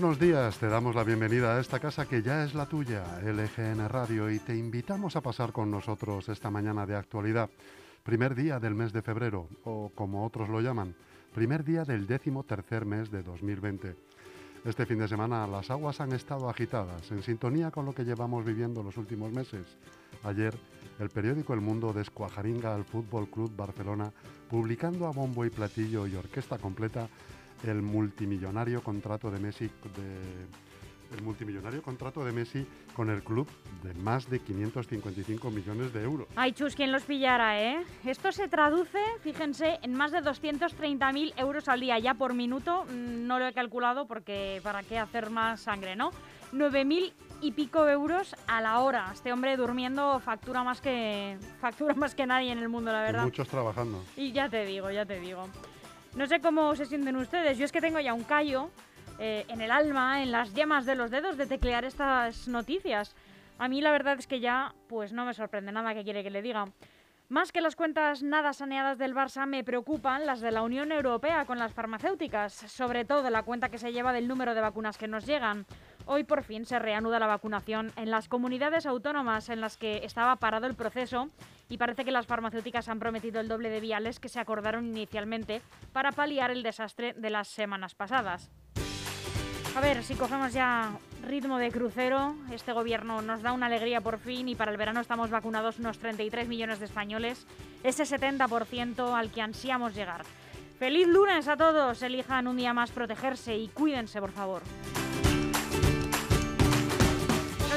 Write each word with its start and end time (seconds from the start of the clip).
Buenos 0.00 0.20
días, 0.20 0.56
te 0.58 0.68
damos 0.68 0.94
la 0.94 1.02
bienvenida 1.02 1.56
a 1.56 1.60
esta 1.60 1.80
casa 1.80 2.06
que 2.06 2.22
ya 2.22 2.44
es 2.44 2.54
la 2.54 2.66
tuya, 2.66 3.20
LGN 3.20 3.88
Radio, 3.88 4.30
y 4.30 4.38
te 4.38 4.56
invitamos 4.56 5.16
a 5.16 5.20
pasar 5.20 5.50
con 5.50 5.72
nosotros 5.72 6.28
esta 6.28 6.52
mañana 6.52 6.86
de 6.86 6.94
actualidad. 6.94 7.50
Primer 8.04 8.36
día 8.36 8.60
del 8.60 8.76
mes 8.76 8.92
de 8.92 9.02
febrero, 9.02 9.48
o 9.64 9.90
como 9.92 10.24
otros 10.24 10.48
lo 10.50 10.60
llaman, 10.60 10.94
primer 11.34 11.64
día 11.64 11.84
del 11.84 12.06
décimo 12.06 12.44
tercer 12.44 12.84
mes 12.84 13.10
de 13.10 13.24
2020. 13.24 13.96
Este 14.64 14.86
fin 14.86 15.00
de 15.00 15.08
semana 15.08 15.48
las 15.48 15.68
aguas 15.68 16.00
han 16.00 16.12
estado 16.12 16.48
agitadas, 16.48 17.10
en 17.10 17.24
sintonía 17.24 17.72
con 17.72 17.84
lo 17.84 17.92
que 17.92 18.04
llevamos 18.04 18.44
viviendo 18.44 18.84
los 18.84 18.98
últimos 18.98 19.32
meses. 19.32 19.66
Ayer, 20.22 20.54
el 21.00 21.08
periódico 21.08 21.54
El 21.54 21.60
Mundo 21.60 21.92
descuajaringa 21.92 22.72
al 22.72 22.84
Fútbol 22.84 23.28
Club 23.28 23.50
Barcelona, 23.56 24.12
publicando 24.48 25.08
a 25.08 25.10
bombo 25.10 25.44
y 25.44 25.50
platillo 25.50 26.06
y 26.06 26.14
orquesta 26.14 26.56
completa 26.56 27.08
el 27.64 27.82
multimillonario 27.82 28.82
contrato 28.82 29.30
de 29.30 29.38
Messi 29.38 29.70
el 31.16 31.22
multimillonario 31.22 31.82
contrato 31.82 32.24
de 32.24 32.32
Messi 32.32 32.66
con 32.94 33.10
el 33.10 33.22
club 33.22 33.48
de 33.82 33.94
más 33.94 34.28
de 34.28 34.40
555 34.40 35.50
millones 35.50 35.92
de 35.92 36.02
euros. 36.02 36.28
Ay, 36.36 36.52
chus, 36.52 36.74
¿quién 36.74 36.92
los 36.92 37.04
pillara, 37.04 37.60
¿eh? 37.62 37.84
Esto 38.04 38.32
se 38.32 38.48
traduce, 38.48 38.98
fíjense, 39.22 39.78
en 39.82 39.94
más 39.94 40.12
de 40.12 40.18
230.000 40.18 41.34
euros 41.36 41.68
al 41.68 41.80
día, 41.80 41.98
ya 41.98 42.14
por 42.14 42.34
minuto. 42.34 42.84
Mm, 42.84 43.26
no 43.26 43.38
lo 43.38 43.46
he 43.46 43.52
calculado 43.52 44.06
porque 44.06 44.60
para 44.62 44.82
qué 44.82 44.98
hacer 44.98 45.30
más 45.30 45.60
sangre, 45.60 45.96
¿no? 45.96 46.10
9.000 46.52 47.12
y 47.40 47.52
pico 47.52 47.86
euros 47.88 48.34
a 48.46 48.60
la 48.60 48.80
hora. 48.80 49.10
Este 49.12 49.32
hombre 49.32 49.56
durmiendo 49.56 50.18
factura 50.20 50.64
más 50.64 50.80
que 50.80 51.38
factura 51.60 51.94
más 51.94 52.14
que 52.14 52.26
nadie 52.26 52.50
en 52.50 52.58
el 52.58 52.68
mundo, 52.68 52.90
la 52.90 53.02
verdad. 53.02 53.24
muchos 53.24 53.48
trabajando. 53.48 54.02
Y 54.16 54.32
ya 54.32 54.48
te 54.48 54.64
digo, 54.64 54.90
ya 54.90 55.06
te 55.06 55.20
digo. 55.20 55.48
No 56.14 56.26
sé 56.26 56.40
cómo 56.40 56.74
se 56.74 56.86
sienten 56.86 57.16
ustedes. 57.16 57.58
Yo 57.58 57.64
es 57.64 57.72
que 57.72 57.80
tengo 57.80 58.00
ya 58.00 58.14
un 58.14 58.24
callo 58.24 58.70
eh, 59.18 59.44
en 59.48 59.60
el 59.60 59.70
alma, 59.70 60.22
en 60.22 60.32
las 60.32 60.54
yemas 60.54 60.86
de 60.86 60.94
los 60.94 61.10
dedos 61.10 61.36
de 61.36 61.46
teclear 61.46 61.84
estas 61.84 62.48
noticias. 62.48 63.14
A 63.58 63.68
mí 63.68 63.80
la 63.80 63.90
verdad 63.90 64.18
es 64.18 64.26
que 64.26 64.40
ya, 64.40 64.74
pues 64.88 65.12
no 65.12 65.24
me 65.24 65.34
sorprende 65.34 65.72
nada 65.72 65.94
que 65.94 66.04
quiere 66.04 66.22
que 66.22 66.30
le 66.30 66.42
diga. 66.42 66.66
Más 67.28 67.52
que 67.52 67.60
las 67.60 67.76
cuentas 67.76 68.22
nada 68.22 68.54
saneadas 68.54 68.96
del 68.96 69.14
Barça, 69.14 69.46
me 69.46 69.62
preocupan 69.62 70.24
las 70.24 70.40
de 70.40 70.50
la 70.50 70.62
Unión 70.62 70.92
Europea 70.92 71.44
con 71.44 71.58
las 71.58 71.74
farmacéuticas, 71.74 72.54
sobre 72.54 73.04
todo 73.04 73.28
la 73.28 73.42
cuenta 73.42 73.68
que 73.68 73.76
se 73.76 73.92
lleva 73.92 74.14
del 74.14 74.28
número 74.28 74.54
de 74.54 74.62
vacunas 74.62 74.96
que 74.96 75.08
nos 75.08 75.26
llegan. 75.26 75.66
Hoy 76.06 76.24
por 76.24 76.42
fin 76.42 76.64
se 76.64 76.78
reanuda 76.78 77.18
la 77.18 77.26
vacunación 77.26 77.92
en 77.96 78.10
las 78.10 78.28
comunidades 78.28 78.86
autónomas 78.86 79.50
en 79.50 79.60
las 79.60 79.76
que 79.76 80.06
estaba 80.06 80.36
parado 80.36 80.66
el 80.66 80.74
proceso 80.74 81.28
y 81.68 81.78
parece 81.78 82.04
que 82.04 82.10
las 82.10 82.26
farmacéuticas 82.26 82.88
han 82.88 82.98
prometido 82.98 83.40
el 83.40 83.48
doble 83.48 83.70
de 83.70 83.80
viales 83.80 84.20
que 84.20 84.28
se 84.28 84.40
acordaron 84.40 84.86
inicialmente 84.86 85.62
para 85.92 86.12
paliar 86.12 86.50
el 86.50 86.62
desastre 86.62 87.14
de 87.14 87.30
las 87.30 87.48
semanas 87.48 87.94
pasadas. 87.94 88.50
A 89.76 89.80
ver, 89.80 90.02
si 90.02 90.14
cogemos 90.14 90.52
ya 90.52 90.98
ritmo 91.22 91.58
de 91.58 91.70
crucero, 91.70 92.34
este 92.52 92.72
gobierno 92.72 93.22
nos 93.22 93.42
da 93.42 93.52
una 93.52 93.66
alegría 93.66 94.00
por 94.00 94.18
fin 94.18 94.48
y 94.48 94.56
para 94.56 94.72
el 94.72 94.76
verano 94.76 95.00
estamos 95.00 95.30
vacunados 95.30 95.78
unos 95.78 95.98
33 95.98 96.48
millones 96.48 96.80
de 96.80 96.86
españoles, 96.86 97.46
ese 97.84 98.04
70% 98.04 99.14
al 99.14 99.30
que 99.30 99.42
ansiamos 99.42 99.94
llegar. 99.94 100.24
Feliz 100.78 101.06
lunes 101.06 101.48
a 101.48 101.56
todos, 101.56 102.02
elijan 102.02 102.46
un 102.46 102.56
día 102.56 102.72
más 102.72 102.90
protegerse 102.90 103.56
y 103.56 103.68
cuídense 103.68 104.20
por 104.20 104.32
favor. 104.32 104.62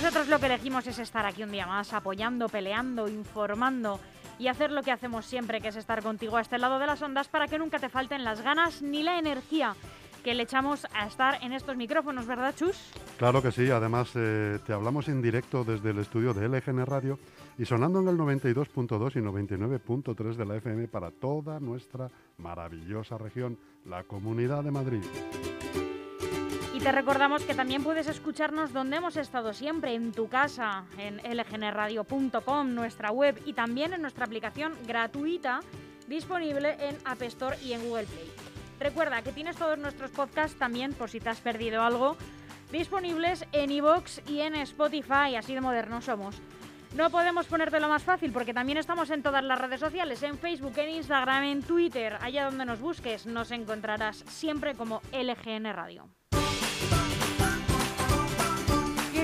Nosotros 0.01 0.29
lo 0.29 0.39
que 0.39 0.47
elegimos 0.47 0.87
es 0.87 0.97
estar 0.97 1.27
aquí 1.27 1.43
un 1.43 1.51
día 1.51 1.67
más, 1.67 1.93
apoyando, 1.93 2.49
peleando, 2.49 3.07
informando 3.07 3.99
y 4.39 4.47
hacer 4.47 4.71
lo 4.71 4.81
que 4.81 4.91
hacemos 4.91 5.27
siempre, 5.27 5.61
que 5.61 5.67
es 5.67 5.75
estar 5.75 6.01
contigo 6.01 6.37
a 6.37 6.41
este 6.41 6.57
lado 6.57 6.79
de 6.79 6.87
las 6.87 7.03
ondas 7.03 7.27
para 7.27 7.47
que 7.47 7.59
nunca 7.59 7.77
te 7.77 7.87
falten 7.87 8.23
las 8.23 8.41
ganas 8.41 8.81
ni 8.81 9.03
la 9.03 9.19
energía 9.19 9.75
que 10.23 10.33
le 10.33 10.41
echamos 10.41 10.87
a 10.95 11.05
estar 11.05 11.37
en 11.43 11.53
estos 11.53 11.77
micrófonos, 11.77 12.25
¿verdad, 12.25 12.55
Chus? 12.55 12.75
Claro 13.19 13.43
que 13.43 13.51
sí, 13.51 13.69
además 13.69 14.09
eh, 14.15 14.57
te 14.65 14.73
hablamos 14.73 15.07
en 15.07 15.21
directo 15.21 15.63
desde 15.63 15.91
el 15.91 15.99
estudio 15.99 16.33
de 16.33 16.49
LGN 16.49 16.83
Radio 16.87 17.19
y 17.59 17.65
sonando 17.65 17.99
en 17.99 18.07
el 18.07 18.17
92.2 18.17 19.15
y 19.17 19.19
99.3 19.19 20.35
de 20.35 20.45
la 20.45 20.55
FM 20.55 20.87
para 20.87 21.11
toda 21.11 21.59
nuestra 21.59 22.09
maravillosa 22.39 23.19
región, 23.19 23.55
la 23.85 24.03
Comunidad 24.03 24.63
de 24.63 24.71
Madrid 24.71 25.03
te 26.83 26.91
recordamos 26.91 27.43
que 27.43 27.53
también 27.53 27.83
puedes 27.83 28.07
escucharnos 28.07 28.73
donde 28.73 28.97
hemos 28.97 29.15
estado 29.15 29.53
siempre, 29.53 29.93
en 29.93 30.11
tu 30.11 30.27
casa, 30.27 30.85
en 30.97 31.17
lgnradio.com, 31.17 32.73
nuestra 32.73 33.11
web 33.11 33.39
y 33.45 33.53
también 33.53 33.93
en 33.93 34.01
nuestra 34.01 34.25
aplicación 34.25 34.73
gratuita 34.87 35.59
disponible 36.07 36.75
en 36.79 36.97
App 37.05 37.21
Store 37.21 37.55
y 37.61 37.73
en 37.73 37.87
Google 37.87 38.05
Play. 38.05 38.31
Recuerda 38.79 39.21
que 39.21 39.31
tienes 39.31 39.57
todos 39.57 39.77
nuestros 39.77 40.09
podcasts 40.09 40.57
también, 40.57 40.93
por 40.93 41.09
si 41.11 41.19
te 41.19 41.29
has 41.29 41.39
perdido 41.39 41.83
algo, 41.83 42.17
disponibles 42.71 43.45
en 43.51 43.71
iVoox 43.71 44.27
y 44.27 44.39
en 44.39 44.55
Spotify, 44.55 45.35
así 45.37 45.53
de 45.53 45.61
modernos 45.61 46.05
somos. 46.05 46.41
No 46.95 47.11
podemos 47.11 47.45
ponértelo 47.45 47.89
más 47.89 48.03
fácil 48.03 48.31
porque 48.31 48.55
también 48.55 48.79
estamos 48.79 49.11
en 49.11 49.21
todas 49.21 49.43
las 49.43 49.59
redes 49.59 49.79
sociales, 49.79 50.23
en 50.23 50.39
Facebook, 50.39 50.73
en 50.77 50.89
Instagram, 50.89 51.43
en 51.43 51.61
Twitter, 51.61 52.17
allá 52.21 52.45
donde 52.45 52.65
nos 52.65 52.79
busques, 52.79 53.27
nos 53.27 53.51
encontrarás 53.51 54.23
siempre 54.27 54.73
como 54.73 55.01
LGN 55.13 55.71
Radio. 55.73 56.09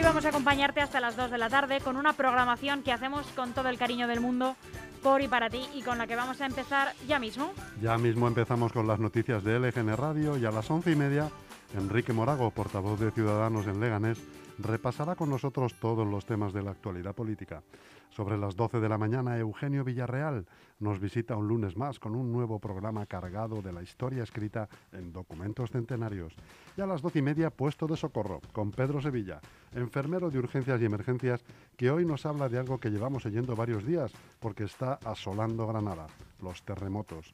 Vamos 0.08 0.24
a 0.24 0.30
acompañarte 0.30 0.80
hasta 0.80 1.02
las 1.02 1.18
2 1.18 1.32
de 1.32 1.38
la 1.38 1.50
tarde 1.50 1.82
con 1.82 1.98
una 1.98 2.14
programación 2.14 2.82
que 2.82 2.94
hacemos 2.94 3.26
con 3.36 3.52
todo 3.52 3.68
el 3.68 3.78
cariño 3.78 4.08
del 4.08 4.22
mundo 4.22 4.56
por 5.04 5.22
y 5.22 5.28
para 5.28 5.50
ti 5.50 5.68
y 5.76 5.82
con 5.82 5.98
la 5.98 6.08
que 6.08 6.16
vamos 6.16 6.40
a 6.40 6.46
empezar 6.46 6.94
ya 7.10 7.20
mismo. 7.20 7.52
Ya 7.82 7.98
mismo 7.98 8.26
empezamos 8.26 8.72
con 8.72 8.88
las 8.88 9.00
noticias 9.00 9.44
de 9.44 9.60
LGN 9.60 9.98
Radio 9.98 10.38
y 10.38 10.46
a 10.46 10.52
las 10.52 10.72
once 10.72 10.92
y 10.92 10.96
media 10.96 11.30
Enrique 11.76 12.14
Morago, 12.14 12.50
portavoz 12.52 13.00
de 13.00 13.12
Ciudadanos 13.12 13.68
en 13.68 13.80
Leganés, 13.80 14.18
repasará 14.58 15.16
con 15.16 15.30
nosotros 15.30 15.74
todos 15.80 16.08
los 16.08 16.26
temas 16.26 16.54
de 16.54 16.64
la 16.64 16.72
actualidad 16.72 17.14
política. 17.14 17.62
Sobre 18.10 18.38
las 18.38 18.56
12 18.56 18.80
de 18.80 18.90
la 18.90 18.98
mañana, 18.98 19.38
Eugenio 19.38 19.84
Villarreal 19.84 20.46
nos 20.80 21.00
visita 21.00 21.36
un 21.36 21.48
lunes 21.48 21.76
más 21.76 22.00
con 22.00 22.16
un 22.16 22.32
nuevo 22.32 22.58
programa 22.58 23.06
cargado 23.06 23.62
de 23.62 23.74
la 23.74 23.84
historia 23.84 24.24
escrita 24.24 24.70
en 24.94 25.12
documentos 25.12 25.70
centenarios. 25.70 26.34
Y 26.78 26.82
a 26.82 26.88
las 26.88 27.02
12 27.02 27.20
y 27.20 27.22
media, 27.22 27.50
Puesto 27.50 27.86
de 27.86 27.98
Socorro, 27.98 28.42
con 28.54 28.72
Pedro 28.72 29.02
Sevilla, 29.02 29.42
enfermero 29.74 30.32
de 30.32 30.40
urgencias 30.40 30.82
y 30.82 30.86
emergencias, 30.86 31.44
que 31.76 31.92
hoy 31.92 32.06
nos 32.06 32.26
habla 32.26 32.48
de 32.48 32.60
algo 32.60 32.80
que 32.80 32.90
llevamos 32.90 33.26
oyendo 33.26 33.56
varios 33.56 33.86
días 33.86 34.12
porque 34.40 34.64
está 34.64 35.00
asolando 35.04 35.68
Granada, 35.68 36.08
los 36.42 36.64
terremotos 36.64 37.34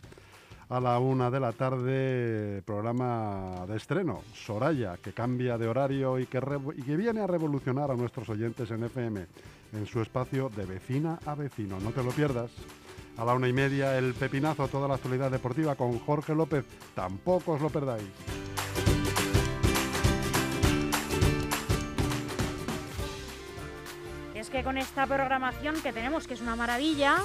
a 0.70 0.80
la 0.80 1.00
una 1.00 1.30
de 1.30 1.40
la 1.40 1.52
tarde, 1.52 2.62
programa 2.66 3.66
de 3.68 3.78
estreno, 3.78 4.22
Soraya, 4.34 4.98
que 4.98 5.14
cambia 5.14 5.58
de 5.58 5.68
horario 5.68 6.20
y 6.20 6.26
que, 6.26 6.40
viene 6.96 7.22
a 7.22 7.28
revolucionar 7.28 7.92
a 7.92 7.96
nuestros 7.96 8.30
oyentes 8.30 8.72
en 8.72 8.84
FM, 8.84 9.26
en 9.74 9.86
su 9.86 10.02
espacio 10.02 10.50
de 10.50 10.66
vecina 10.66 11.20
a 11.26 11.36
vecino. 11.36 11.80
No 11.80 11.92
te 11.92 12.04
lo 12.04 12.12
pierdas. 12.12 12.52
A 13.18 13.26
la 13.26 13.36
una 13.36 13.48
y 13.48 13.54
media, 13.54 13.98
el 13.98 14.14
pepinazo, 14.16 14.68
toda 14.68 14.88
la 14.88 14.96
actualidad 14.96 15.30
deportiva 15.30 15.76
con 15.76 16.00
Jorge 16.00 16.34
López. 16.34 16.66
Tampoco 16.96 17.54
os 17.54 17.62
lo 17.62 17.70
perdáis. 17.70 18.10
Es 24.34 24.50
que 24.50 24.64
con 24.64 24.78
esta 24.78 25.06
programación 25.06 25.76
que 25.82 25.94
tenemos, 25.94 26.28
que 26.28 26.34
es 26.34 26.42
una 26.42 26.56
maravilla, 26.56 27.18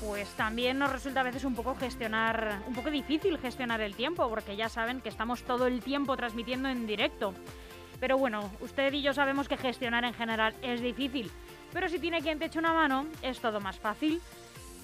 pues 0.00 0.28
también 0.30 0.78
nos 0.78 0.90
resulta 0.90 1.20
a 1.20 1.24
veces 1.24 1.44
un 1.44 1.54
poco 1.54 1.74
gestionar, 1.74 2.62
un 2.66 2.74
poco 2.74 2.90
difícil 2.90 3.38
gestionar 3.38 3.80
el 3.80 3.94
tiempo, 3.94 4.28
porque 4.28 4.56
ya 4.56 4.68
saben 4.68 5.00
que 5.00 5.08
estamos 5.08 5.42
todo 5.42 5.66
el 5.66 5.82
tiempo 5.82 6.16
transmitiendo 6.16 6.68
en 6.68 6.86
directo. 6.86 7.34
Pero 8.00 8.16
bueno, 8.16 8.50
usted 8.60 8.92
y 8.94 9.02
yo 9.02 9.12
sabemos 9.12 9.48
que 9.48 9.58
gestionar 9.58 10.04
en 10.04 10.14
general 10.14 10.54
es 10.62 10.80
difícil, 10.80 11.30
pero 11.72 11.88
si 11.88 11.98
tiene 11.98 12.22
quien 12.22 12.38
te 12.38 12.46
eche 12.46 12.58
una 12.58 12.72
mano, 12.72 13.06
es 13.22 13.40
todo 13.40 13.60
más 13.60 13.78
fácil. 13.78 14.20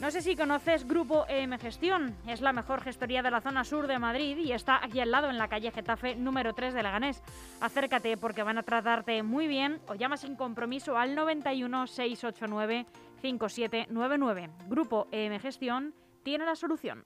No 0.00 0.10
sé 0.10 0.20
si 0.20 0.36
conoces 0.36 0.86
Grupo 0.86 1.24
EM 1.26 1.58
Gestión, 1.58 2.14
es 2.26 2.42
la 2.42 2.52
mejor 2.52 2.82
gestoría 2.82 3.22
de 3.22 3.30
la 3.30 3.40
zona 3.40 3.64
sur 3.64 3.86
de 3.86 3.98
Madrid 3.98 4.36
y 4.36 4.52
está 4.52 4.84
aquí 4.84 5.00
al 5.00 5.10
lado 5.10 5.30
en 5.30 5.38
la 5.38 5.48
calle 5.48 5.70
Getafe 5.70 6.14
número 6.16 6.52
3 6.52 6.74
de 6.74 6.82
Leganés. 6.82 7.22
Acércate 7.62 8.18
porque 8.18 8.42
van 8.42 8.58
a 8.58 8.62
tratarte 8.62 9.22
muy 9.22 9.46
bien 9.46 9.80
o 9.88 9.94
llama 9.94 10.18
sin 10.18 10.36
compromiso 10.36 10.98
al 10.98 11.14
91 11.14 11.86
689 11.86 12.84
5799. 13.20 14.50
Grupo 14.68 15.08
EM 15.10 15.38
Gestión 15.40 15.94
tiene 16.22 16.44
la 16.44 16.56
solución. 16.56 17.04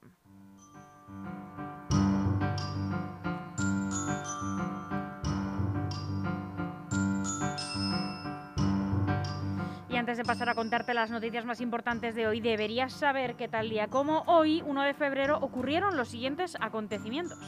Antes 10.10 10.16
de 10.16 10.24
pasar 10.24 10.48
a 10.48 10.56
contarte 10.56 10.92
las 10.92 11.10
noticias 11.10 11.44
más 11.44 11.60
importantes 11.60 12.16
de 12.16 12.26
hoy, 12.26 12.40
deberías 12.40 12.92
saber 12.92 13.36
que 13.36 13.46
tal 13.46 13.70
día 13.70 13.86
como 13.86 14.24
hoy, 14.26 14.60
1 14.66 14.82
de 14.82 14.92
febrero, 14.92 15.38
ocurrieron 15.38 15.96
los 15.96 16.08
siguientes 16.08 16.56
acontecimientos. 16.58 17.38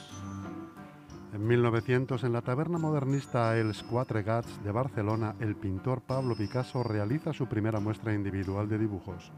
En 1.33 1.47
1900, 1.47 2.25
en 2.25 2.33
la 2.35 2.43
taberna 2.43 2.77
modernista 2.77 3.57
Els 3.57 3.83
Quatre 3.89 4.23
Gats 4.23 4.63
de 4.63 4.71
Barcelona, 4.71 5.35
el 5.41 5.57
pintor 5.57 6.03
Pablo 6.03 6.37
Picasso 6.37 6.83
realiza 6.83 7.33
su 7.33 7.47
primera 7.47 7.81
muestra 7.81 8.13
individual 8.13 8.69
de 8.69 8.79
dibujos. 8.79 9.33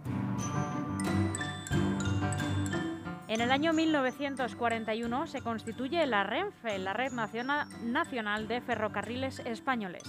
En 3.28 3.40
el 3.40 3.52
año 3.52 3.72
1941 3.72 5.26
se 5.28 5.40
constituye 5.40 6.04
la 6.06 6.24
RENFE, 6.24 6.78
la 6.78 6.94
Red 6.94 7.12
Nacional 7.12 8.48
de 8.48 8.60
Ferrocarriles 8.60 9.38
Españoles. 9.46 10.02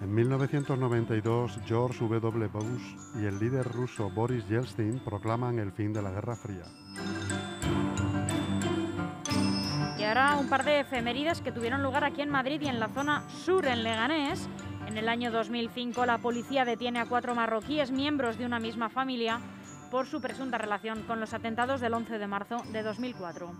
En 0.00 0.12
1992, 0.12 1.60
George 1.66 2.04
W. 2.08 2.48
Bush 2.48 2.96
y 3.20 3.26
el 3.26 3.38
líder 3.38 3.66
ruso 3.68 4.10
Boris 4.10 4.48
Yeltsin 4.48 4.98
proclaman 5.04 5.60
el 5.60 5.70
fin 5.70 5.92
de 5.92 6.02
la 6.02 6.10
Guerra 6.10 6.34
Fría. 6.34 6.64
Un 10.16 10.48
par 10.48 10.64
de 10.64 10.80
efemérides 10.80 11.42
que 11.42 11.52
tuvieron 11.52 11.82
lugar 11.82 12.02
aquí 12.02 12.22
en 12.22 12.30
Madrid 12.30 12.58
y 12.62 12.68
en 12.68 12.80
la 12.80 12.88
zona 12.88 13.28
sur, 13.28 13.66
en 13.66 13.82
Leganés. 13.82 14.48
En 14.86 14.96
el 14.96 15.10
año 15.10 15.30
2005, 15.30 16.06
la 16.06 16.16
policía 16.16 16.64
detiene 16.64 17.00
a 17.00 17.04
cuatro 17.04 17.34
marroquíes 17.34 17.90
miembros 17.90 18.38
de 18.38 18.46
una 18.46 18.58
misma 18.58 18.88
familia 18.88 19.40
por 19.90 20.06
su 20.06 20.22
presunta 20.22 20.56
relación 20.56 21.02
con 21.02 21.20
los 21.20 21.34
atentados 21.34 21.82
del 21.82 21.92
11 21.92 22.18
de 22.18 22.26
marzo 22.26 22.62
de 22.72 22.82
2004. 22.82 23.52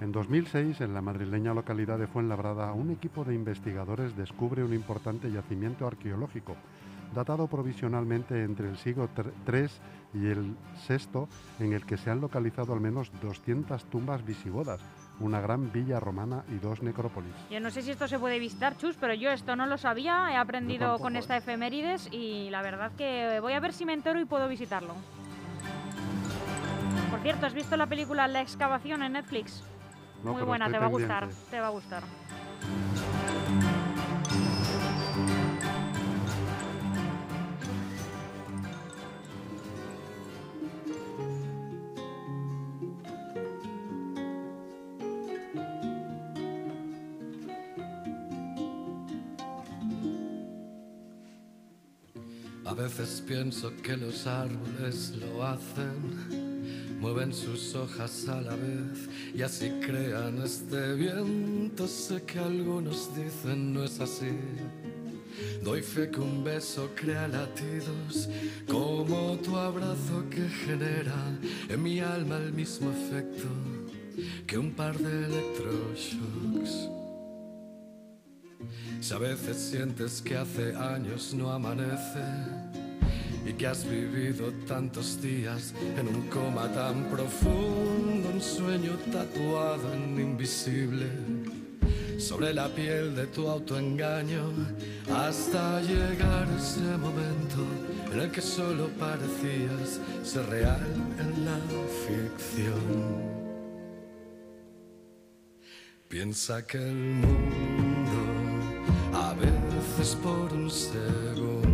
En 0.00 0.12
2006, 0.12 0.82
en 0.82 0.94
la 0.94 1.02
madrileña 1.02 1.52
localidad 1.52 1.98
de 1.98 2.06
Fuenlabrada, 2.06 2.72
un 2.74 2.92
equipo 2.92 3.24
de 3.24 3.34
investigadores 3.34 4.16
descubre 4.16 4.62
un 4.62 4.72
importante 4.72 5.32
yacimiento 5.32 5.84
arqueológico, 5.88 6.54
datado 7.12 7.48
provisionalmente 7.48 8.44
entre 8.44 8.68
el 8.68 8.76
siglo 8.76 9.08
III 9.16 9.66
y 10.14 10.26
el 10.26 10.56
VI, 10.88 11.26
en 11.60 11.72
el 11.72 11.84
que 11.86 11.96
se 11.96 12.10
han 12.10 12.20
localizado 12.20 12.72
al 12.72 12.80
menos 12.80 13.10
200 13.22 13.84
tumbas 13.84 14.24
visigodas, 14.24 14.80
una 15.20 15.40
gran 15.40 15.72
villa 15.72 16.00
romana 16.00 16.44
y 16.48 16.58
dos 16.58 16.82
necrópolis. 16.82 17.32
Yo 17.50 17.60
no 17.60 17.70
sé 17.70 17.82
si 17.82 17.90
esto 17.90 18.08
se 18.08 18.18
puede 18.18 18.38
visitar, 18.38 18.76
Chus, 18.76 18.96
pero 19.00 19.14
yo 19.14 19.30
esto 19.30 19.56
no 19.56 19.66
lo 19.66 19.78
sabía, 19.78 20.30
he 20.32 20.36
aprendido 20.36 20.98
con 20.98 21.16
esta 21.16 21.36
efemérides 21.36 22.08
y 22.10 22.50
la 22.50 22.62
verdad 22.62 22.92
que 22.96 23.38
voy 23.40 23.52
a 23.52 23.60
ver 23.60 23.72
si 23.72 23.84
me 23.84 23.94
entero 23.94 24.20
y 24.20 24.24
puedo 24.24 24.48
visitarlo. 24.48 24.94
Por 27.10 27.20
cierto, 27.20 27.46
¿has 27.46 27.54
visto 27.54 27.76
la 27.76 27.86
película 27.86 28.26
La 28.26 28.40
excavación 28.40 29.02
en 29.02 29.12
Netflix? 29.12 29.62
Muy 30.22 30.42
buena, 30.42 30.70
te 30.70 30.78
va 30.78 30.86
a 30.86 30.88
gustar, 30.88 31.28
te 31.50 31.60
va 31.60 31.66
a 31.66 31.70
gustar. 31.70 32.02
Pienso 53.32 53.72
que 53.82 53.96
los 53.96 54.26
árboles 54.26 55.14
lo 55.16 55.42
hacen 55.42 56.98
mueven 57.00 57.32
sus 57.32 57.74
hojas 57.74 58.28
a 58.28 58.42
la 58.42 58.54
vez 58.54 59.08
y 59.34 59.40
así 59.40 59.70
crean 59.80 60.42
este 60.42 60.92
viento. 60.94 61.88
Sé 61.88 62.22
que 62.24 62.38
algunos 62.38 63.08
dicen 63.16 63.72
no 63.72 63.84
es 63.84 63.98
así. 64.00 64.36
Doy 65.64 65.80
fe 65.80 66.10
que 66.10 66.20
un 66.20 66.44
beso 66.44 66.90
crea 66.94 67.26
latidos 67.26 68.28
como 68.68 69.38
tu 69.38 69.56
abrazo 69.56 70.24
que 70.28 70.46
genera 70.66 71.16
en 71.70 71.82
mi 71.82 72.00
alma 72.00 72.36
el 72.36 72.52
mismo 72.52 72.90
efecto 72.90 73.48
que 74.46 74.58
un 74.58 74.72
par 74.72 74.98
de 74.98 75.24
electroshocks. 75.24 76.90
Si 79.00 79.14
a 79.14 79.18
veces 79.18 79.56
sientes 79.56 80.20
que 80.20 80.36
hace 80.36 80.76
años 80.76 81.32
no 81.34 81.50
amanece, 81.50 82.81
y 83.44 83.52
que 83.54 83.66
has 83.66 83.84
vivido 83.88 84.52
tantos 84.66 85.20
días 85.20 85.74
en 85.98 86.08
un 86.08 86.28
coma 86.28 86.72
tan 86.72 87.04
profundo, 87.10 88.28
un 88.32 88.40
sueño 88.40 88.96
tatuado 89.10 89.92
en 89.92 90.20
invisible 90.20 91.06
sobre 92.18 92.54
la 92.54 92.68
piel 92.68 93.16
de 93.16 93.26
tu 93.26 93.48
autoengaño 93.48 94.52
hasta 95.12 95.80
llegar 95.80 96.46
ese 96.56 96.96
momento 96.96 97.66
en 98.12 98.20
el 98.20 98.30
que 98.30 98.40
solo 98.40 98.88
parecías 98.98 100.00
ser 100.22 100.46
real 100.46 100.86
en 101.18 101.44
la 101.44 101.58
ficción. 102.06 103.42
Piensa 106.08 106.64
que 106.66 106.78
el 106.78 106.94
mundo 106.94 108.12
a 109.14 109.34
veces 109.34 110.14
por 110.16 110.52
un 110.52 110.70
segundo 110.70 111.71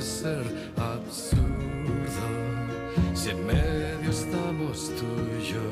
de 0.00 0.06
ser 0.06 0.44
absurdo 0.78 1.36
si 3.12 3.28
en 3.30 3.46
medio 3.46 4.08
estamos 4.08 4.90
tú 4.98 5.06
y 5.38 5.52
yo. 5.52 5.68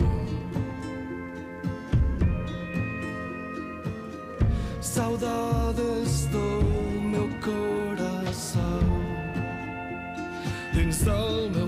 Saudades 4.82 6.26
do 6.26 6.46
meu 7.12 7.28
coração, 7.40 8.82
del 10.74 11.50
meu 11.50 11.67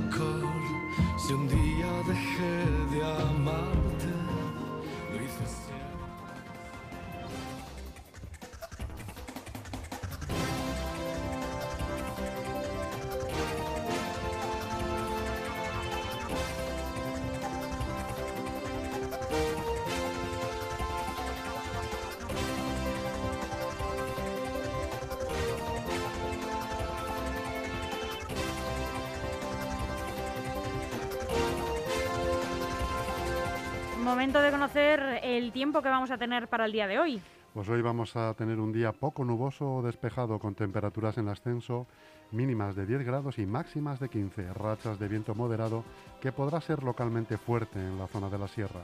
Momento 34.21 34.43
de 34.43 34.51
conocer 34.51 35.21
el 35.23 35.51
tiempo 35.51 35.81
que 35.81 35.89
vamos 35.89 36.11
a 36.11 36.19
tener 36.19 36.47
para 36.49 36.67
el 36.67 36.73
día 36.73 36.87
de 36.87 36.99
hoy. 36.99 37.23
Pues 37.55 37.67
hoy 37.71 37.81
vamos 37.81 38.15
a 38.17 38.35
tener 38.35 38.61
un 38.61 38.71
día 38.71 38.93
poco 38.93 39.25
nuboso 39.25 39.77
o 39.77 39.83
despejado 39.83 40.39
con 40.39 40.55
temperaturas 40.55 41.17
en 41.17 41.27
ascenso 41.29 41.87
mínimas 42.31 42.77
de 42.77 42.85
10 42.85 43.03
grados 43.07 43.39
y 43.39 43.47
máximas 43.47 43.99
de 43.99 44.11
15, 44.11 44.53
rachas 44.53 44.99
de 44.99 45.09
viento 45.09 45.35
moderado 45.35 45.85
que 46.21 46.33
podrá 46.33 46.61
ser 46.61 46.83
localmente 46.83 47.39
fuerte 47.39 47.79
en 47.79 47.97
la 47.97 48.09
zona 48.09 48.29
de 48.29 48.39
la 48.39 48.47
sierra. 48.47 48.83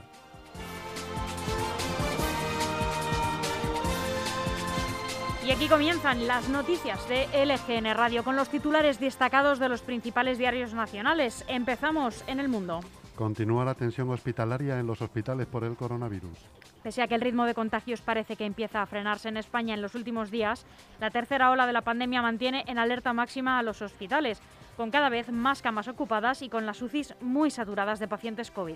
Y 5.45 5.51
aquí 5.51 5.67
comienzan 5.67 6.25
las 6.25 6.49
noticias 6.49 7.07
de 7.07 7.27
LGN 7.45 7.93
Radio 7.93 8.23
con 8.23 8.35
los 8.35 8.49
titulares 8.49 8.99
destacados 8.99 9.59
de 9.59 9.69
los 9.69 9.83
principales 9.83 10.39
diarios 10.39 10.73
nacionales. 10.73 11.45
Empezamos 11.47 12.23
en 12.25 12.39
el 12.39 12.49
mundo. 12.49 12.79
Continúa 13.17 13.65
la 13.65 13.73
tensión 13.73 14.11
hospitalaria 14.11 14.79
en 14.79 14.85
los 14.85 15.01
hospitales 15.01 15.47
por 15.47 15.63
el 15.63 15.75
coronavirus. 15.75 16.37
Pese 16.83 17.01
a 17.01 17.07
que 17.07 17.15
el 17.15 17.21
ritmo 17.21 17.45
de 17.45 17.55
contagios 17.55 17.99
parece 17.99 18.35
que 18.35 18.45
empieza 18.45 18.83
a 18.83 18.85
frenarse 18.85 19.27
en 19.27 19.37
España 19.37 19.73
en 19.73 19.81
los 19.81 19.95
últimos 19.95 20.29
días, 20.29 20.67
la 20.99 21.09
tercera 21.09 21.49
ola 21.49 21.65
de 21.65 21.73
la 21.73 21.81
pandemia 21.81 22.21
mantiene 22.21 22.63
en 22.67 22.77
alerta 22.77 23.13
máxima 23.13 23.57
a 23.57 23.63
los 23.63 23.81
hospitales, 23.81 24.39
con 24.77 24.91
cada 24.91 25.09
vez 25.09 25.31
más 25.31 25.63
camas 25.63 25.87
ocupadas 25.87 26.43
y 26.43 26.49
con 26.49 26.67
las 26.67 26.79
UCIs 26.79 27.15
muy 27.19 27.49
saturadas 27.49 27.97
de 27.97 28.07
pacientes 28.07 28.51
COVID. 28.51 28.75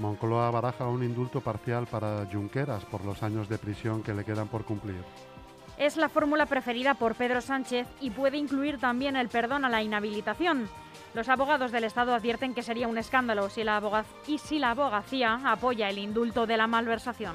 Moncloa 0.00 0.50
baraja 0.50 0.88
un 0.88 1.04
indulto 1.04 1.40
parcial 1.40 1.86
para 1.86 2.26
Junqueras 2.32 2.84
por 2.86 3.04
los 3.04 3.22
años 3.22 3.48
de 3.48 3.58
prisión 3.58 4.02
que 4.02 4.12
le 4.12 4.24
quedan 4.24 4.48
por 4.48 4.64
cumplir. 4.64 5.04
Es 5.80 5.96
la 5.96 6.10
fórmula 6.10 6.44
preferida 6.44 6.92
por 6.92 7.14
Pedro 7.14 7.40
Sánchez 7.40 7.88
y 8.02 8.10
puede 8.10 8.36
incluir 8.36 8.78
también 8.78 9.16
el 9.16 9.30
perdón 9.30 9.64
a 9.64 9.70
la 9.70 9.82
inhabilitación. 9.82 10.68
Los 11.14 11.30
abogados 11.30 11.72
del 11.72 11.84
Estado 11.84 12.12
advierten 12.12 12.52
que 12.52 12.62
sería 12.62 12.86
un 12.86 12.98
escándalo 12.98 13.48
si 13.48 13.64
la 13.64 13.80
y 14.26 14.36
si 14.36 14.58
la 14.58 14.72
abogacía 14.72 15.40
apoya 15.42 15.88
el 15.88 15.96
indulto 15.96 16.46
de 16.46 16.58
la 16.58 16.66
malversación. 16.66 17.34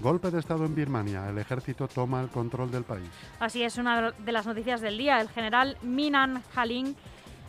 Golpe 0.00 0.32
de 0.32 0.40
Estado 0.40 0.64
en 0.64 0.74
Birmania. 0.74 1.28
El 1.28 1.38
ejército 1.38 1.86
toma 1.86 2.22
el 2.22 2.30
control 2.30 2.72
del 2.72 2.82
país. 2.82 3.08
Así 3.38 3.62
es 3.62 3.78
una 3.78 4.10
de 4.10 4.32
las 4.32 4.48
noticias 4.48 4.80
del 4.80 4.98
día. 4.98 5.20
El 5.20 5.28
general 5.28 5.78
Minan 5.80 6.42
Haling 6.56 6.96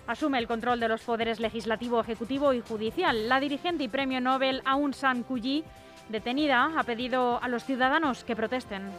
asume 0.06 0.38
el 0.38 0.48
control 0.48 0.80
de 0.80 0.88
los 0.88 1.02
poderes 1.02 1.40
legislativo, 1.40 2.00
ejecutivo 2.00 2.54
y 2.54 2.62
judicial. 2.62 3.28
La 3.28 3.40
dirigente 3.40 3.84
y 3.84 3.88
premio 3.88 4.22
Nobel 4.22 4.62
Aung 4.66 4.94
San 4.94 5.26
Suu 5.28 5.42
Kyi, 5.42 5.64
detenida, 6.10 6.72
ha 6.78 6.84
pedido 6.84 7.42
a 7.42 7.48
los 7.48 7.64
ciudadanos 7.64 8.24
que 8.24 8.36
protesten. 8.36 8.92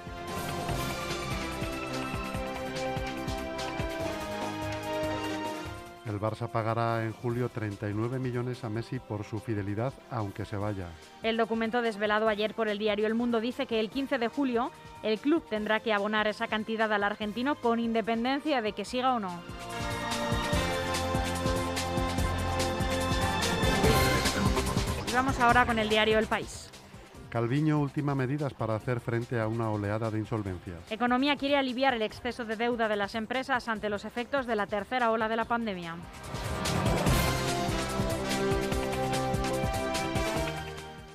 El 6.07 6.21
Barça 6.21 6.49
pagará 6.49 7.05
en 7.05 7.13
julio 7.13 7.49
39 7.49 8.21
millones 8.21 8.63
a 8.63 8.69
Messi 8.69 9.01
por 9.01 9.25
su 9.25 9.41
fidelidad, 9.41 9.93
aunque 10.09 10.45
se 10.45 10.57
vaya. 10.57 10.87
El 11.25 11.37
documento 11.37 11.83
desvelado 11.83 12.29
ayer 12.29 12.55
por 12.55 12.69
el 12.69 12.79
diario 12.79 13.09
El 13.09 13.15
Mundo 13.15 13.41
dice 13.41 13.67
que 13.67 13.81
el 13.81 13.91
15 13.91 14.19
de 14.19 14.29
julio 14.29 14.71
el 15.03 15.19
club 15.19 15.45
tendrá 15.51 15.81
que 15.81 15.93
abonar 15.93 16.29
esa 16.29 16.47
cantidad 16.47 16.93
al 16.93 17.03
argentino 17.03 17.57
con 17.57 17.81
independencia 17.81 18.63
de 18.63 18.73
que 18.73 18.85
siga 18.85 19.15
o 19.15 19.21
no. 19.21 19.41
Y 25.09 25.13
vamos 25.13 25.41
ahora 25.41 25.67
con 25.67 25.81
el 25.81 25.89
diario 25.89 26.21
El 26.21 26.27
País. 26.27 26.71
Calviño 27.37 27.81
ultima 27.81 28.15
medidas 28.15 28.55
para 28.55 28.77
hacer 28.77 28.99
frente 28.99 29.39
a 29.39 29.47
una 29.47 29.71
oleada 29.71 30.11
de 30.11 30.19
insolvencias. 30.19 30.91
Economía 30.91 31.37
quiere 31.37 31.59
aliviar 31.59 31.93
el 31.93 32.01
exceso 32.01 32.47
de 32.47 32.57
deuda 32.57 32.89
de 32.89 32.97
las 32.97 33.15
empresas 33.15 33.69
ante 33.69 33.91
los 33.91 34.07
efectos 34.07 34.47
de 34.47 34.57
la 34.57 34.67
tercera 34.67 35.11
ola 35.11 35.29
de 35.29 35.37
la 35.37 35.45
pandemia. 35.45 35.97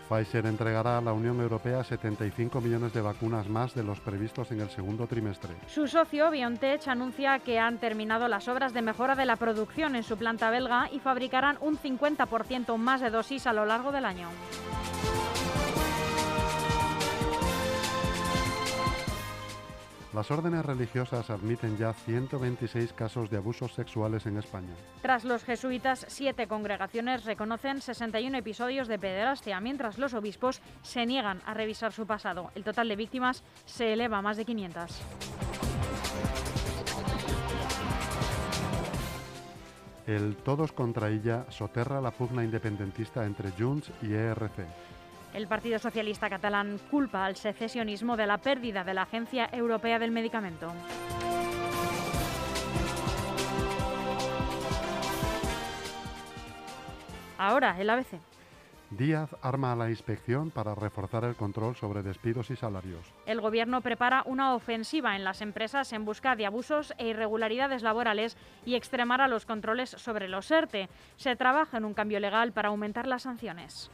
Pfizer 0.08 0.46
entregará 0.46 1.00
a 1.00 1.02
la 1.02 1.12
Unión 1.12 1.40
Europea 1.42 1.84
75 1.84 2.62
millones 2.62 2.94
de 2.94 3.02
vacunas 3.02 3.50
más 3.50 3.74
de 3.74 3.82
los 3.82 4.00
previstos 4.00 4.52
en 4.52 4.62
el 4.62 4.70
segundo 4.70 5.08
trimestre. 5.08 5.56
Su 5.66 5.88
socio, 5.88 6.30
BioNTech, 6.30 6.88
anuncia 6.88 7.40
que 7.40 7.58
han 7.58 7.80
terminado 7.80 8.28
las 8.28 8.48
obras 8.48 8.76
de 8.76 8.84
mejora 8.84 9.16
de 9.16 9.26
la 9.26 9.38
producción 9.38 9.96
en 9.96 10.04
su 10.04 10.18
planta 10.18 10.52
belga 10.52 10.88
y 10.92 11.00
fabricarán 11.00 11.58
un 11.62 11.80
50% 11.80 12.78
más 12.78 13.02
de 13.02 13.10
dosis 13.10 13.48
a 13.48 13.54
lo 13.54 13.66
largo 13.66 13.92
del 13.92 14.06
año. 14.06 14.28
Las 20.14 20.30
órdenes 20.30 20.66
religiosas 20.66 21.30
admiten 21.30 21.78
ya 21.78 21.94
126 21.94 22.92
casos 22.92 23.30
de 23.30 23.38
abusos 23.38 23.74
sexuales 23.74 24.26
en 24.26 24.38
España. 24.38 24.74
Tras 25.02 25.24
los 25.24 25.46
jesuitas, 25.46 26.06
siete 26.10 26.48
congregaciones 26.48 27.24
reconocen 27.24 27.80
61 27.82 28.38
episodios 28.38 28.90
de 28.90 29.00
pederastia, 29.00 29.62
mientras 29.62 29.98
los 29.98 30.14
obispos 30.14 30.62
se 30.82 31.06
niegan 31.06 31.42
a 31.46 31.54
revisar 31.54 31.94
su 31.94 32.06
pasado. 32.06 32.52
El 32.56 32.66
total 32.66 32.90
de 32.90 32.98
víctimas 32.98 33.42
se 33.66 33.94
eleva 33.94 34.18
a 34.18 34.22
más 34.22 34.36
de 34.36 34.44
500. 34.44 35.02
El 40.08 40.36
todos 40.36 40.74
contra 40.74 41.10
ella 41.10 41.46
soterra 41.50 42.02
la 42.02 42.12
pugna 42.12 42.44
independentista 42.44 43.26
entre 43.26 43.52
Junts 43.52 43.90
y 44.02 44.12
ERC. 44.14 44.68
El 45.34 45.48
Partido 45.48 45.80
Socialista 45.80 46.30
catalán 46.30 46.80
culpa 46.90 47.26
al 47.26 47.38
secesionismo 47.38 48.18
de 48.18 48.28
la 48.28 48.38
pérdida 48.40 48.84
de 48.84 48.94
la 48.94 49.04
Agencia 49.04 49.50
Europea 49.52 49.98
del 49.98 50.12
Medicamento. 50.12 50.74
Ahora, 57.38 57.76
el 57.80 57.90
ABC. 57.90 58.20
Díaz 58.92 59.34
arma 59.42 59.72
a 59.72 59.76
la 59.78 59.90
inspección 59.90 60.52
para 60.52 60.76
reforzar 60.76 61.24
el 61.24 61.36
control 61.36 61.78
sobre 61.78 62.04
despidos 62.04 62.52
y 62.52 62.58
salarios. 62.58 63.14
El 63.26 63.40
Gobierno 63.40 63.80
prepara 63.80 64.22
una 64.26 64.54
ofensiva 64.54 65.16
en 65.16 65.24
las 65.24 65.42
empresas 65.42 65.94
en 65.94 66.04
busca 66.04 66.36
de 66.36 66.46
abusos 66.46 66.94
e 66.98 67.08
irregularidades 67.08 67.84
laborales 67.84 68.36
y 68.66 68.76
extremar 68.76 69.22
a 69.22 69.30
los 69.30 69.46
controles 69.46 69.92
sobre 69.92 70.28
los 70.28 70.52
ERTE. 70.52 70.90
Se 71.16 71.38
trabaja 71.38 71.78
en 71.78 71.86
un 71.86 71.94
cambio 71.94 72.20
legal 72.20 72.52
para 72.52 72.68
aumentar 72.68 73.08
las 73.08 73.24
sanciones. 73.24 73.90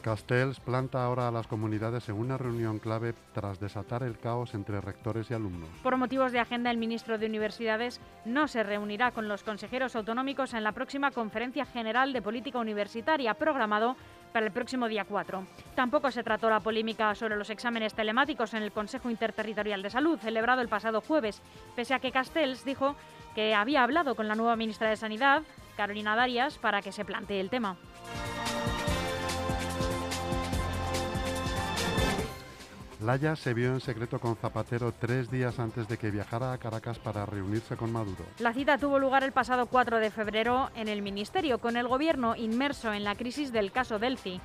Castells 0.00 0.60
planta 0.60 1.04
ahora 1.04 1.28
a 1.28 1.30
las 1.30 1.46
comunidades 1.46 2.08
en 2.08 2.16
una 2.16 2.38
reunión 2.38 2.78
clave 2.78 3.14
tras 3.32 3.60
desatar 3.60 4.02
el 4.02 4.18
caos 4.18 4.54
entre 4.54 4.80
rectores 4.80 5.30
y 5.30 5.34
alumnos. 5.34 5.68
Por 5.82 5.96
motivos 5.96 6.32
de 6.32 6.40
agenda, 6.40 6.70
el 6.70 6.78
ministro 6.78 7.18
de 7.18 7.26
Universidades 7.26 8.00
no 8.24 8.48
se 8.48 8.62
reunirá 8.62 9.10
con 9.10 9.28
los 9.28 9.42
consejeros 9.42 9.94
autonómicos 9.96 10.54
en 10.54 10.64
la 10.64 10.72
próxima 10.72 11.10
Conferencia 11.10 11.66
General 11.66 12.12
de 12.12 12.22
Política 12.22 12.58
Universitaria, 12.58 13.34
programado 13.34 13.96
para 14.32 14.46
el 14.46 14.52
próximo 14.52 14.88
día 14.88 15.04
4. 15.04 15.44
Tampoco 15.74 16.10
se 16.10 16.22
trató 16.22 16.48
la 16.48 16.60
polémica 16.60 17.14
sobre 17.14 17.36
los 17.36 17.50
exámenes 17.50 17.94
telemáticos 17.94 18.54
en 18.54 18.62
el 18.62 18.72
Consejo 18.72 19.10
Interterritorial 19.10 19.82
de 19.82 19.90
Salud, 19.90 20.18
celebrado 20.18 20.62
el 20.62 20.68
pasado 20.68 21.00
jueves, 21.00 21.42
pese 21.76 21.94
a 21.94 22.00
que 22.00 22.12
Castells 22.12 22.64
dijo 22.64 22.96
que 23.34 23.54
había 23.54 23.82
hablado 23.82 24.14
con 24.14 24.28
la 24.28 24.34
nueva 24.34 24.56
ministra 24.56 24.88
de 24.88 24.96
Sanidad, 24.96 25.42
Carolina 25.76 26.16
Darias, 26.16 26.58
para 26.58 26.82
que 26.82 26.92
se 26.92 27.04
plantee 27.04 27.40
el 27.40 27.50
tema. 27.50 27.76
Laya 33.02 33.34
se 33.34 33.54
vio 33.54 33.72
en 33.72 33.80
secreto 33.80 34.18
con 34.18 34.36
Zapatero 34.36 34.92
tres 34.92 35.30
días 35.30 35.58
antes 35.58 35.88
de 35.88 35.96
que 35.96 36.10
viajara 36.10 36.52
a 36.52 36.58
Caracas 36.58 36.98
para 36.98 37.24
reunirse 37.24 37.74
con 37.76 37.90
Maduro. 37.90 38.26
La 38.40 38.52
cita 38.52 38.76
tuvo 38.76 38.98
lugar 38.98 39.24
el 39.24 39.32
pasado 39.32 39.66
4 39.66 40.00
de 40.00 40.10
febrero 40.10 40.70
en 40.74 40.86
el 40.86 41.00
Ministerio, 41.00 41.58
con 41.58 41.78
el 41.78 41.88
Gobierno 41.88 42.36
inmerso 42.36 42.92
en 42.92 43.04
la 43.04 43.14
crisis 43.14 43.52
del 43.52 43.72
caso 43.72 43.98
Delphi. 43.98 44.38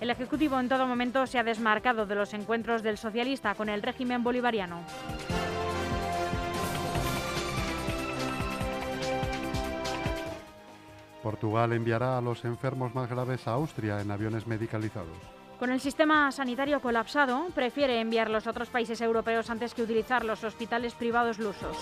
El 0.00 0.08
Ejecutivo 0.08 0.58
en 0.58 0.70
todo 0.70 0.86
momento 0.86 1.26
se 1.26 1.38
ha 1.38 1.44
desmarcado 1.44 2.06
de 2.06 2.14
los 2.14 2.32
encuentros 2.32 2.82
del 2.82 2.96
socialista 2.96 3.54
con 3.54 3.68
el 3.68 3.82
régimen 3.82 4.24
bolivariano. 4.24 4.80
Portugal 11.22 11.72
enviará 11.72 12.16
a 12.16 12.22
los 12.22 12.44
enfermos 12.46 12.94
más 12.94 13.08
graves 13.08 13.46
a 13.46 13.52
Austria 13.52 14.00
en 14.00 14.10
aviones 14.10 14.46
medicalizados. 14.46 15.41
Con 15.62 15.70
el 15.70 15.78
sistema 15.78 16.32
sanitario 16.32 16.80
colapsado, 16.80 17.46
prefiere 17.54 18.00
enviarlos 18.00 18.48
a 18.48 18.50
otros 18.50 18.68
países 18.68 19.00
europeos 19.00 19.48
antes 19.48 19.74
que 19.74 19.82
utilizar 19.82 20.24
los 20.24 20.42
hospitales 20.42 20.92
privados 20.94 21.38
lusos. 21.38 21.76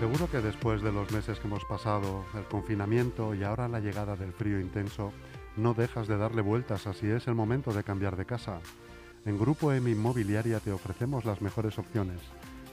Seguro 0.00 0.28
que 0.28 0.40
después 0.40 0.82
de 0.82 0.90
los 0.90 1.12
meses 1.12 1.38
que 1.38 1.46
hemos 1.46 1.64
pasado, 1.66 2.24
el 2.34 2.46
confinamiento 2.46 3.32
y 3.32 3.44
ahora 3.44 3.68
la 3.68 3.78
llegada 3.78 4.16
del 4.16 4.32
frío 4.32 4.58
intenso, 4.58 5.12
no 5.56 5.72
dejas 5.72 6.08
de 6.08 6.18
darle 6.18 6.42
vueltas 6.42 6.88
a 6.88 6.94
si 6.94 7.08
es 7.08 7.28
el 7.28 7.36
momento 7.36 7.72
de 7.72 7.84
cambiar 7.84 8.16
de 8.16 8.24
casa. 8.24 8.58
En 9.26 9.38
Grupo 9.38 9.70
M 9.70 9.90
Inmobiliaria 9.90 10.60
te 10.60 10.72
ofrecemos 10.72 11.26
las 11.26 11.42
mejores 11.42 11.78
opciones. 11.78 12.20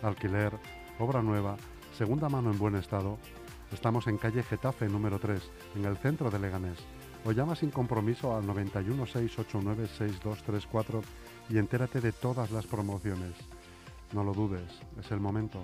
Alquiler, 0.01 0.54
obra 0.98 1.22
nueva, 1.22 1.58
segunda 1.98 2.30
mano 2.30 2.51
en 2.51 2.58
buen 2.58 2.75
estado. 2.75 3.18
Estamos 3.74 4.08
en 4.08 4.18
calle 4.18 4.44
Getafe 4.44 4.88
número 4.88 5.20
3, 5.20 5.42
en 5.75 5.84
el 5.84 5.98
centro 5.98 6.32
de 6.32 6.39
Leganés. 6.39 6.77
O 7.25 7.34
llama 7.34 7.58
sin 7.58 7.70
compromiso 7.70 8.34
al 8.34 8.48
91 8.48 9.06
689 9.06 9.88
6234 9.88 11.01
y 11.50 11.58
entérate 11.58 12.00
de 12.00 12.13
todas 12.13 12.50
las 12.51 12.66
promociones. 12.66 13.34
No 14.13 14.24
lo 14.24 14.34
dudes, 14.34 14.80
es 14.98 15.12
el 15.12 15.20
momento. 15.20 15.62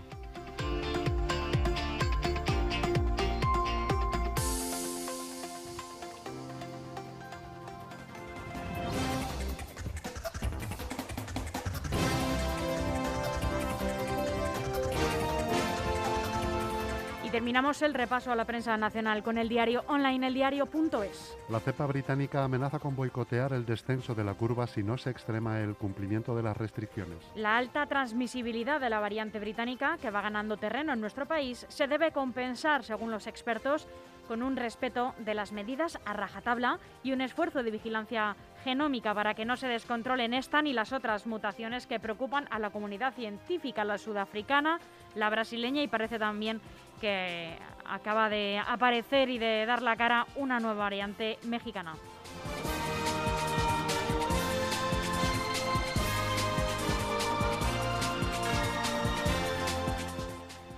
Terminamos 17.54 17.84
el 17.84 17.94
repaso 17.94 18.32
a 18.32 18.36
la 18.36 18.46
prensa 18.46 18.76
nacional 18.78 19.22
con 19.22 19.38
el 19.38 19.48
diario 19.48 19.84
online 19.86 20.26
eldiario.es. 20.26 21.38
La 21.50 21.60
cepa 21.60 21.86
británica 21.86 22.44
amenaza 22.44 22.80
con 22.80 22.96
boicotear 22.96 23.54
el 23.54 23.64
descenso 23.64 24.16
de 24.16 24.24
la 24.24 24.34
curva 24.34 24.66
si 24.66 24.82
no 24.82 24.98
se 24.98 25.12
extrema 25.12 25.60
el 25.60 25.76
cumplimiento 25.76 26.36
de 26.36 26.42
las 26.42 26.58
restricciones. 26.58 27.20
La 27.36 27.56
alta 27.56 27.86
transmisibilidad 27.86 28.82
de 28.82 28.90
la 28.90 29.00
variante 29.00 29.40
británica, 29.40 30.00
que 30.02 30.10
va 30.10 30.22
ganando 30.22 30.58
terreno 30.58 30.94
en 30.94 31.02
nuestro 31.02 31.28
país, 31.28 31.68
se 31.70 31.86
debe 31.86 32.12
compensar, 32.12 32.84
según 32.84 33.12
los 33.12 33.28
expertos, 33.28 33.88
con 34.28 34.42
un 34.42 34.56
respeto 34.56 35.14
de 35.20 35.34
las 35.34 35.52
medidas 35.52 36.00
a 36.06 36.14
rajatabla 36.14 36.80
y 37.04 37.12
un 37.12 37.22
esfuerzo 37.22 37.62
de 37.62 37.72
vigilancia 37.72 38.36
genómica 38.64 39.14
para 39.14 39.34
que 39.34 39.46
no 39.46 39.58
se 39.58 39.68
descontrolen 39.68 40.34
esta 40.34 40.62
ni 40.62 40.74
las 40.74 40.94
otras 40.94 41.28
mutaciones 41.28 41.86
que 41.86 42.00
preocupan 42.00 42.48
a 42.50 42.60
la 42.60 42.70
comunidad 42.70 43.14
científica, 43.14 43.84
la 43.84 43.98
sudafricana, 43.98 44.80
la 45.16 45.30
brasileña 45.30 45.84
y 45.84 45.88
parece 45.88 46.18
también 46.18 46.62
que 47.04 47.50
acaba 47.84 48.30
de 48.30 48.58
aparecer 48.66 49.28
y 49.28 49.38
de 49.38 49.66
dar 49.66 49.82
la 49.82 49.98
cara 49.98 50.26
una 50.38 50.62
nueva 50.62 50.86
variante 50.86 51.38
mexicana. 51.44 51.96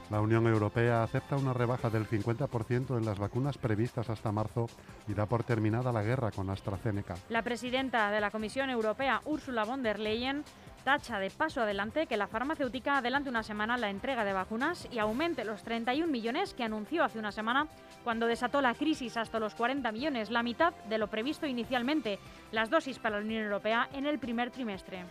La 0.09 0.19
Unión 0.19 0.47
Europea 0.47 1.03
acepta 1.03 1.35
una 1.35 1.53
rebaja 1.53 1.91
del 1.91 2.07
50% 2.07 2.97
en 2.97 3.05
las 3.05 3.19
vacunas 3.19 3.59
previstas 3.59 4.09
hasta 4.09 4.31
marzo 4.31 4.67
y 5.07 5.13
da 5.13 5.27
por 5.27 5.43
terminada 5.43 5.91
la 5.91 6.01
guerra 6.01 6.31
con 6.31 6.49
AstraZeneca. 6.49 7.15
La 7.29 7.43
presidenta 7.43 8.09
de 8.09 8.21
la 8.21 8.31
Comisión 8.31 8.71
Europea, 8.71 9.21
Ursula 9.25 9.63
von 9.63 9.83
der 9.83 9.99
Leyen, 9.99 10.43
tacha 10.85 11.17
de 11.19 11.31
paso 11.31 11.61
adelante 11.61 12.05
que 12.05 12.15
la 12.15 12.27
farmacéutica 12.27 12.99
adelante 12.99 13.27
una 13.27 13.41
semana 13.41 13.75
la 13.75 13.89
entrega 13.89 14.23
de 14.23 14.33
vacunas 14.33 14.87
y 14.91 14.99
aumente 14.99 15.43
los 15.43 15.63
31 15.63 16.09
millones 16.09 16.53
que 16.53 16.63
anunció 16.63 17.03
hace 17.03 17.17
una 17.17 17.31
semana 17.31 17.67
cuando 18.03 18.27
desató 18.27 18.61
la 18.61 18.75
crisis 18.75 19.17
hasta 19.17 19.39
los 19.39 19.55
40 19.55 19.91
millones, 19.91 20.29
la 20.29 20.43
mitad 20.43 20.75
de 20.87 20.99
lo 20.99 21.07
previsto 21.07 21.47
inicialmente, 21.47 22.19
las 22.51 22.69
dosis 22.69 22.99
para 22.99 23.17
la 23.17 23.25
Unión 23.25 23.43
Europea 23.45 23.89
en 23.93 24.05
el 24.05 24.19
primer 24.19 24.51
trimestre. 24.51 25.03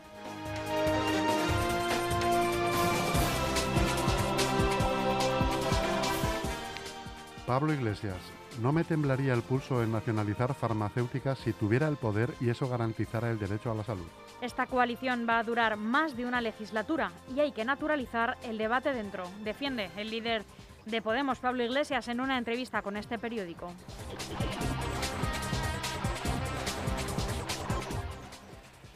Pablo 7.49 7.75
Iglesias, 7.75 8.17
no 8.63 8.73
me 8.73 8.85
temblaría 8.85 9.35
el 9.35 9.43
pulso 9.43 9.83
en 9.83 9.91
nacionalizar 9.91 10.55
farmacéuticas 10.55 11.39
si 11.41 11.53
tuviera 11.53 11.89
el 11.89 11.97
poder 11.97 12.33
y 12.41 12.49
eso 12.49 12.69
garantizara 12.69 13.31
el 13.31 13.41
derecho 13.41 13.73
a 13.73 13.75
la 13.75 13.83
salud. 13.83 14.07
Esta 14.45 14.67
coalición 14.67 15.27
va 15.27 15.39
a 15.39 15.43
durar 15.43 15.79
más 15.79 16.19
de 16.19 16.27
una 16.27 16.43
legislatura 16.43 17.11
y 17.35 17.41
hay 17.41 17.53
que 17.53 17.65
naturalizar 17.65 18.37
el 18.43 18.59
debate 18.59 18.93
dentro, 18.93 19.25
defiende 19.43 19.91
el 19.97 20.11
líder 20.11 20.45
de 20.85 21.01
Podemos, 21.01 21.39
Pablo 21.39 21.65
Iglesias, 21.65 22.09
en 22.09 22.21
una 22.21 22.37
entrevista 22.37 22.83
con 22.83 22.99
este 22.99 23.19
periódico. 23.19 23.73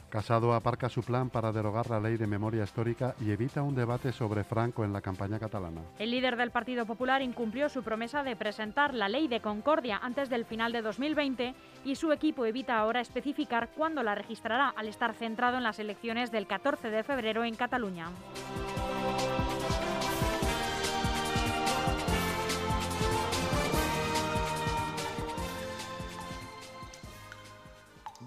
Casado 0.09 0.55
aparca 0.55 0.89
su 0.89 1.03
plan 1.03 1.29
para 1.29 1.53
derogar 1.53 1.91
la 1.91 2.01
ley 2.01 2.17
de 2.17 2.27
memoria 2.27 2.65
histórica 2.65 3.15
y 3.21 3.31
evita 3.31 3.63
un 3.63 3.75
debate 3.75 4.11
sobre 4.11 4.43
Franco 4.43 4.83
en 4.83 4.93
la 4.93 5.03
campaña 5.03 5.39
catalana. 5.39 5.83
El 5.99 6.11
líder 6.11 6.37
del 6.37 6.51
Partido 6.51 6.87
Popular 6.87 7.21
incumplió 7.21 7.69
su 7.69 7.83
promesa 7.83 8.23
de 8.23 8.35
presentar 8.35 8.95
la 8.95 9.11
ley 9.11 9.29
de 9.29 9.41
concordia 9.41 9.99
antes 10.03 10.31
del 10.31 10.47
final 10.47 10.73
de 10.73 10.81
2020 10.81 11.55
y 11.85 11.95
su 11.97 12.11
equipo 12.13 12.47
evita 12.47 12.79
ahora 12.79 13.03
especificar 13.03 13.69
cuándo 13.77 14.03
la 14.03 14.15
registrará 14.15 14.71
al 14.71 14.89
estar 14.89 15.13
centrado 15.13 15.59
en 15.59 15.65
las 15.65 15.79
elecciones 15.79 16.31
del 16.31 16.47
14 16.47 16.91
de 16.91 17.03
febrero 17.03 17.45
en 17.45 17.55
Cataluña. 17.55 18.07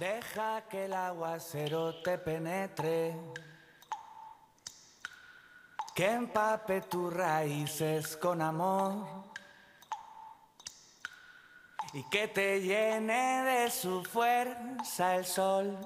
Deja 0.01 0.63
que 0.67 0.85
el 0.85 0.93
aguacero 0.95 2.01
te 2.01 2.17
penetre, 2.17 3.15
que 5.93 6.11
empape 6.11 6.81
tus 6.81 7.13
raíces 7.13 8.17
con 8.17 8.41
amor. 8.41 9.05
Y 11.93 12.01
que 12.09 12.27
te 12.29 12.61
llene 12.61 13.43
de 13.43 13.69
su 13.69 14.03
fuerza 14.03 15.17
el 15.17 15.25
sol. 15.25 15.77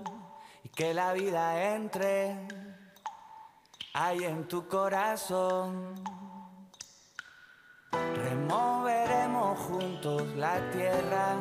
Y 0.64 0.70
que 0.70 0.94
la 0.94 1.12
vida 1.12 1.74
entre 1.76 2.38
ahí 3.94 4.24
en 4.24 4.48
tu 4.48 4.66
corazón. 4.70 5.94
Removeremos 7.92 9.60
juntos 9.60 10.26
la 10.38 10.72
tierra 10.72 11.36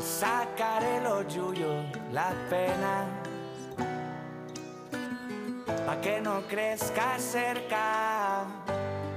sacaré 0.00 1.00
los 1.02 1.26
yuyos, 1.32 1.84
las 2.12 2.34
penas, 2.48 3.06
pa' 5.86 6.00
que 6.00 6.20
no 6.20 6.42
crezca 6.48 7.18
cerca 7.18 8.44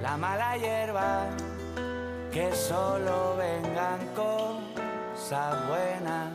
la 0.02 0.18
mala 0.18 0.58
hierba, 0.58 1.28
que 2.32 2.54
solo 2.54 3.36
vengan 3.38 4.00
cosas 4.16 5.68
buenas. 5.68 6.32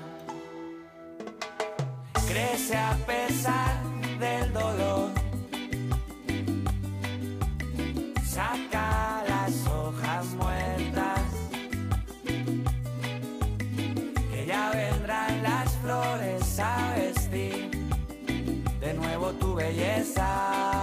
Crece 2.26 2.76
a 2.76 2.94
pesar 3.06 3.82
del 4.18 4.52
dolor, 4.52 5.10
saca 8.24 8.87
tu 19.32 19.54
belleza. 19.54 20.77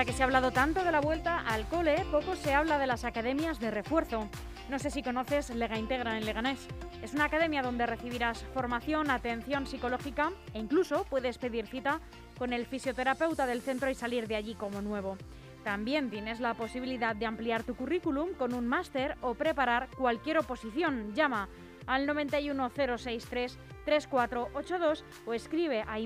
Ahora 0.00 0.12
que 0.12 0.16
se 0.16 0.22
ha 0.22 0.24
hablado 0.24 0.50
tanto 0.50 0.82
de 0.82 0.92
la 0.92 1.02
vuelta 1.02 1.40
al 1.40 1.68
cole, 1.68 2.06
poco 2.10 2.34
se 2.34 2.54
habla 2.54 2.78
de 2.78 2.86
las 2.86 3.04
academias 3.04 3.60
de 3.60 3.70
refuerzo. 3.70 4.30
No 4.70 4.78
sé 4.78 4.90
si 4.90 5.02
conoces 5.02 5.50
Lega 5.50 5.78
Integra 5.78 6.16
en 6.16 6.24
Leganés. 6.24 6.68
Es 7.02 7.12
una 7.12 7.26
academia 7.26 7.60
donde 7.60 7.84
recibirás 7.84 8.42
formación, 8.54 9.10
atención 9.10 9.66
psicológica 9.66 10.32
e 10.54 10.58
incluso 10.58 11.04
puedes 11.04 11.36
pedir 11.36 11.66
cita 11.66 12.00
con 12.38 12.54
el 12.54 12.64
fisioterapeuta 12.64 13.44
del 13.44 13.60
centro 13.60 13.90
y 13.90 13.94
salir 13.94 14.26
de 14.26 14.36
allí 14.36 14.54
como 14.54 14.80
nuevo. 14.80 15.18
También 15.64 16.08
tienes 16.08 16.40
la 16.40 16.54
posibilidad 16.54 17.14
de 17.14 17.26
ampliar 17.26 17.62
tu 17.64 17.74
currículum 17.76 18.32
con 18.32 18.54
un 18.54 18.66
máster 18.66 19.18
o 19.20 19.34
preparar 19.34 19.90
cualquier 19.98 20.38
oposición. 20.38 21.12
Llama 21.14 21.50
al 21.86 22.06
91063 22.06 23.58
3482 23.84 25.04
o 25.26 25.34
escribe 25.34 25.84
a 25.86 25.98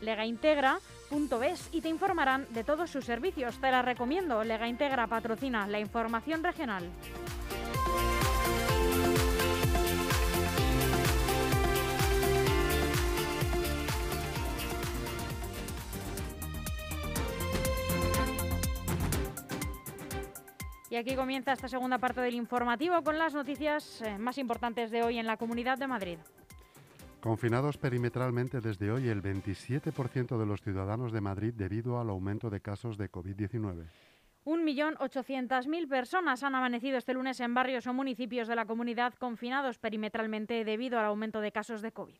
info@legaintegra.es 0.00 1.68
y 1.72 1.80
te 1.80 1.88
informarán 1.88 2.46
de 2.50 2.64
todos 2.64 2.90
sus 2.90 3.04
servicios. 3.04 3.58
Te 3.60 3.70
la 3.70 3.82
recomiendo. 3.82 4.42
Lega 4.44 4.68
Integra 4.68 5.06
patrocina 5.06 5.66
la 5.66 5.80
información 5.80 6.42
regional. 6.42 6.90
Y 20.90 20.96
aquí 20.96 21.14
comienza 21.14 21.52
esta 21.52 21.68
segunda 21.68 21.98
parte 21.98 22.20
del 22.20 22.34
informativo 22.34 23.00
con 23.04 23.16
las 23.16 23.32
noticias 23.32 24.02
eh, 24.02 24.18
más 24.18 24.38
importantes 24.38 24.90
de 24.90 25.04
hoy 25.04 25.18
en 25.18 25.26
la 25.26 25.36
Comunidad 25.36 25.78
de 25.78 25.86
Madrid. 25.86 26.18
Confinados 27.20 27.76
perimetralmente 27.76 28.62
desde 28.62 28.90
hoy 28.90 29.08
el 29.08 29.22
27% 29.22 30.38
de 30.38 30.46
los 30.46 30.62
ciudadanos 30.62 31.12
de 31.12 31.20
Madrid 31.20 31.52
debido 31.54 32.00
al 32.00 32.08
aumento 32.08 32.48
de 32.48 32.60
casos 32.60 32.96
de 32.96 33.10
COVID-19. 33.10 33.84
1.800.000 34.46 35.86
personas 35.86 36.42
han 36.42 36.54
amanecido 36.54 36.96
este 36.96 37.12
lunes 37.12 37.38
en 37.40 37.52
barrios 37.52 37.86
o 37.86 37.92
municipios 37.92 38.48
de 38.48 38.56
la 38.56 38.64
comunidad 38.64 39.12
confinados 39.14 39.78
perimetralmente 39.78 40.64
debido 40.64 40.98
al 40.98 41.04
aumento 41.04 41.42
de 41.42 41.52
casos 41.52 41.82
de 41.82 41.92
COVID. 41.92 42.16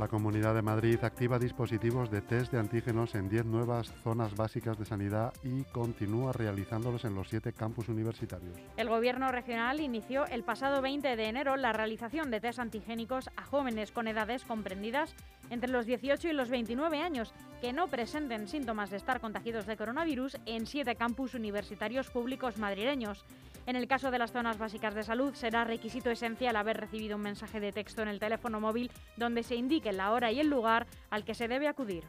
La 0.00 0.08
Comunidad 0.08 0.54
de 0.54 0.62
Madrid 0.62 0.98
activa 1.02 1.38
dispositivos 1.38 2.10
de 2.10 2.22
test 2.22 2.52
de 2.52 2.58
antígenos 2.58 3.14
en 3.14 3.28
10 3.28 3.44
nuevas 3.44 3.92
zonas 4.02 4.34
básicas 4.34 4.78
de 4.78 4.86
sanidad 4.86 5.34
y 5.42 5.64
continúa 5.64 6.32
realizándolos 6.32 7.04
en 7.04 7.14
los 7.14 7.28
siete 7.28 7.52
campus 7.52 7.90
universitarios. 7.90 8.56
El 8.78 8.88
Gobierno 8.88 9.30
regional 9.30 9.78
inició 9.78 10.24
el 10.24 10.42
pasado 10.42 10.80
20 10.80 11.16
de 11.16 11.24
enero 11.26 11.58
la 11.58 11.74
realización 11.74 12.30
de 12.30 12.40
test 12.40 12.60
antigénicos 12.60 13.28
a 13.36 13.44
jóvenes 13.44 13.92
con 13.92 14.08
edades 14.08 14.42
comprendidas 14.44 15.14
entre 15.50 15.70
los 15.70 15.86
18 15.86 16.28
y 16.28 16.32
los 16.32 16.48
29 16.48 17.02
años 17.02 17.34
que 17.60 17.72
no 17.72 17.88
presenten 17.88 18.48
síntomas 18.48 18.90
de 18.90 18.96
estar 18.96 19.20
contagiados 19.20 19.66
de 19.66 19.76
coronavirus 19.76 20.38
en 20.46 20.66
siete 20.66 20.96
campus 20.96 21.34
universitarios 21.34 22.10
públicos 22.10 22.56
madrileños. 22.56 23.24
En 23.66 23.76
el 23.76 23.86
caso 23.86 24.10
de 24.10 24.18
las 24.18 24.32
zonas 24.32 24.58
básicas 24.58 24.94
de 24.94 25.04
salud, 25.04 25.34
será 25.34 25.64
requisito 25.64 26.10
esencial 26.10 26.56
haber 26.56 26.78
recibido 26.78 27.16
un 27.16 27.22
mensaje 27.22 27.60
de 27.60 27.72
texto 27.72 28.02
en 28.02 28.08
el 28.08 28.18
teléfono 28.18 28.60
móvil 28.60 28.90
donde 29.16 29.42
se 29.42 29.56
indique 29.56 29.92
la 29.92 30.12
hora 30.12 30.32
y 30.32 30.40
el 30.40 30.48
lugar 30.48 30.86
al 31.10 31.24
que 31.24 31.34
se 31.34 31.48
debe 31.48 31.68
acudir. 31.68 32.04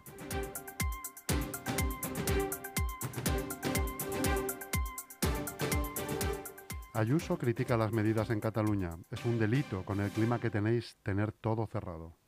Ayuso 6.94 7.38
critica 7.38 7.78
las 7.78 7.94
medidas 7.94 8.30
en 8.30 8.40
Cataluña. 8.40 8.92
Es 9.10 9.26
un 9.26 9.40
delito 9.40 9.84
con 9.86 10.02
el 10.02 10.12
clima 10.12 10.40
que 10.40 10.50
tenéis 10.50 10.98
tener 11.04 11.32
todo 11.32 11.66
cerrado. 11.66 12.21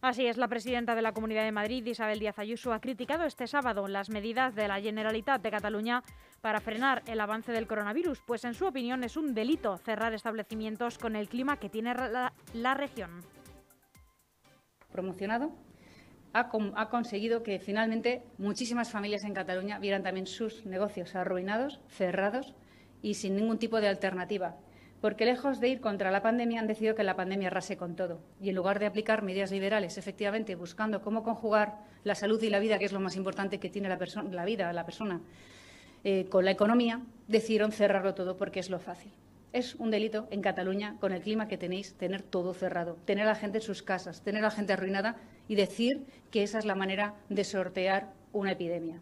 Así 0.00 0.26
es, 0.26 0.36
la 0.36 0.46
presidenta 0.46 0.94
de 0.94 1.02
la 1.02 1.12
Comunidad 1.12 1.42
de 1.42 1.50
Madrid, 1.50 1.84
Isabel 1.84 2.20
Díaz 2.20 2.38
Ayuso, 2.38 2.72
ha 2.72 2.80
criticado 2.80 3.24
este 3.24 3.48
sábado 3.48 3.88
las 3.88 4.10
medidas 4.10 4.54
de 4.54 4.68
la 4.68 4.80
Generalitat 4.80 5.42
de 5.42 5.50
Cataluña 5.50 6.04
para 6.40 6.60
frenar 6.60 7.02
el 7.06 7.20
avance 7.20 7.50
del 7.50 7.66
coronavirus, 7.66 8.22
pues 8.24 8.44
en 8.44 8.54
su 8.54 8.64
opinión 8.64 9.02
es 9.02 9.16
un 9.16 9.34
delito 9.34 9.76
cerrar 9.78 10.14
establecimientos 10.14 10.98
con 10.98 11.16
el 11.16 11.28
clima 11.28 11.58
que 11.58 11.68
tiene 11.68 11.94
la, 11.94 12.74
región. 12.74 13.10
Promocionado 14.92 15.50
ha, 16.32 16.88
conseguido 16.90 17.42
que 17.42 17.58
finalmente 17.58 18.22
muchísimas 18.38 18.92
familias 18.92 19.24
en 19.24 19.34
Cataluña 19.34 19.80
vieran 19.80 20.04
también 20.04 20.28
sus 20.28 20.64
negocios 20.64 21.16
arruinados, 21.16 21.80
cerrados 21.88 22.54
y 23.02 23.14
sin 23.14 23.34
ningún 23.34 23.58
tipo 23.58 23.80
de 23.80 23.88
alternativa 23.88 24.54
porque 25.00 25.24
lejos 25.24 25.60
de 25.60 25.68
ir 25.68 25.80
contra 25.80 26.10
la 26.10 26.22
pandemia 26.22 26.60
han 26.60 26.66
decidido 26.66 26.94
que 26.94 27.04
la 27.04 27.16
pandemia 27.16 27.48
arrase 27.48 27.76
con 27.76 27.94
todo. 27.94 28.20
Y 28.40 28.48
en 28.48 28.56
lugar 28.56 28.78
de 28.78 28.86
aplicar 28.86 29.22
medidas 29.22 29.50
liberales, 29.50 29.98
efectivamente, 29.98 30.54
buscando 30.54 31.02
cómo 31.02 31.22
conjugar 31.22 31.78
la 32.04 32.14
salud 32.14 32.42
y 32.42 32.50
la 32.50 32.58
vida, 32.58 32.78
que 32.78 32.84
es 32.84 32.92
lo 32.92 33.00
más 33.00 33.16
importante 33.16 33.58
que 33.58 33.70
tiene 33.70 33.88
la, 33.88 33.98
la 34.30 34.44
vida, 34.44 34.72
la 34.72 34.84
persona, 34.84 35.20
eh, 36.04 36.26
con 36.28 36.44
la 36.44 36.50
economía, 36.50 37.00
decidieron 37.26 37.72
cerrarlo 37.72 38.14
todo 38.14 38.36
porque 38.36 38.60
es 38.60 38.70
lo 38.70 38.78
fácil. 38.78 39.12
Es 39.52 39.76
un 39.76 39.90
delito 39.90 40.28
en 40.30 40.42
Cataluña, 40.42 40.96
con 41.00 41.12
el 41.12 41.22
clima 41.22 41.48
que 41.48 41.56
tenéis, 41.56 41.94
tener 41.94 42.22
todo 42.22 42.52
cerrado, 42.52 42.98
tener 43.04 43.24
a 43.24 43.30
la 43.30 43.34
gente 43.34 43.58
en 43.58 43.64
sus 43.64 43.82
casas, 43.82 44.22
tener 44.22 44.44
a 44.44 44.48
la 44.48 44.54
gente 44.54 44.74
arruinada 44.74 45.16
y 45.48 45.54
decir 45.54 46.04
que 46.30 46.42
esa 46.42 46.58
es 46.58 46.66
la 46.66 46.74
manera 46.74 47.14
de 47.28 47.44
sortear 47.44 48.12
una 48.32 48.52
epidemia. 48.52 49.00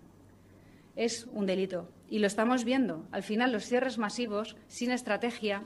Es 0.95 1.27
un 1.33 1.47
delito. 1.47 1.89
Y 2.09 2.21
lo 2.21 2.27
estamos 2.29 2.65
viendo. 2.65 3.05
Al 3.11 3.25
final, 3.25 3.53
los 3.53 3.67
cierres 3.67 3.99
masivos, 3.99 4.57
sin 4.69 4.93
estrategia, 4.93 5.65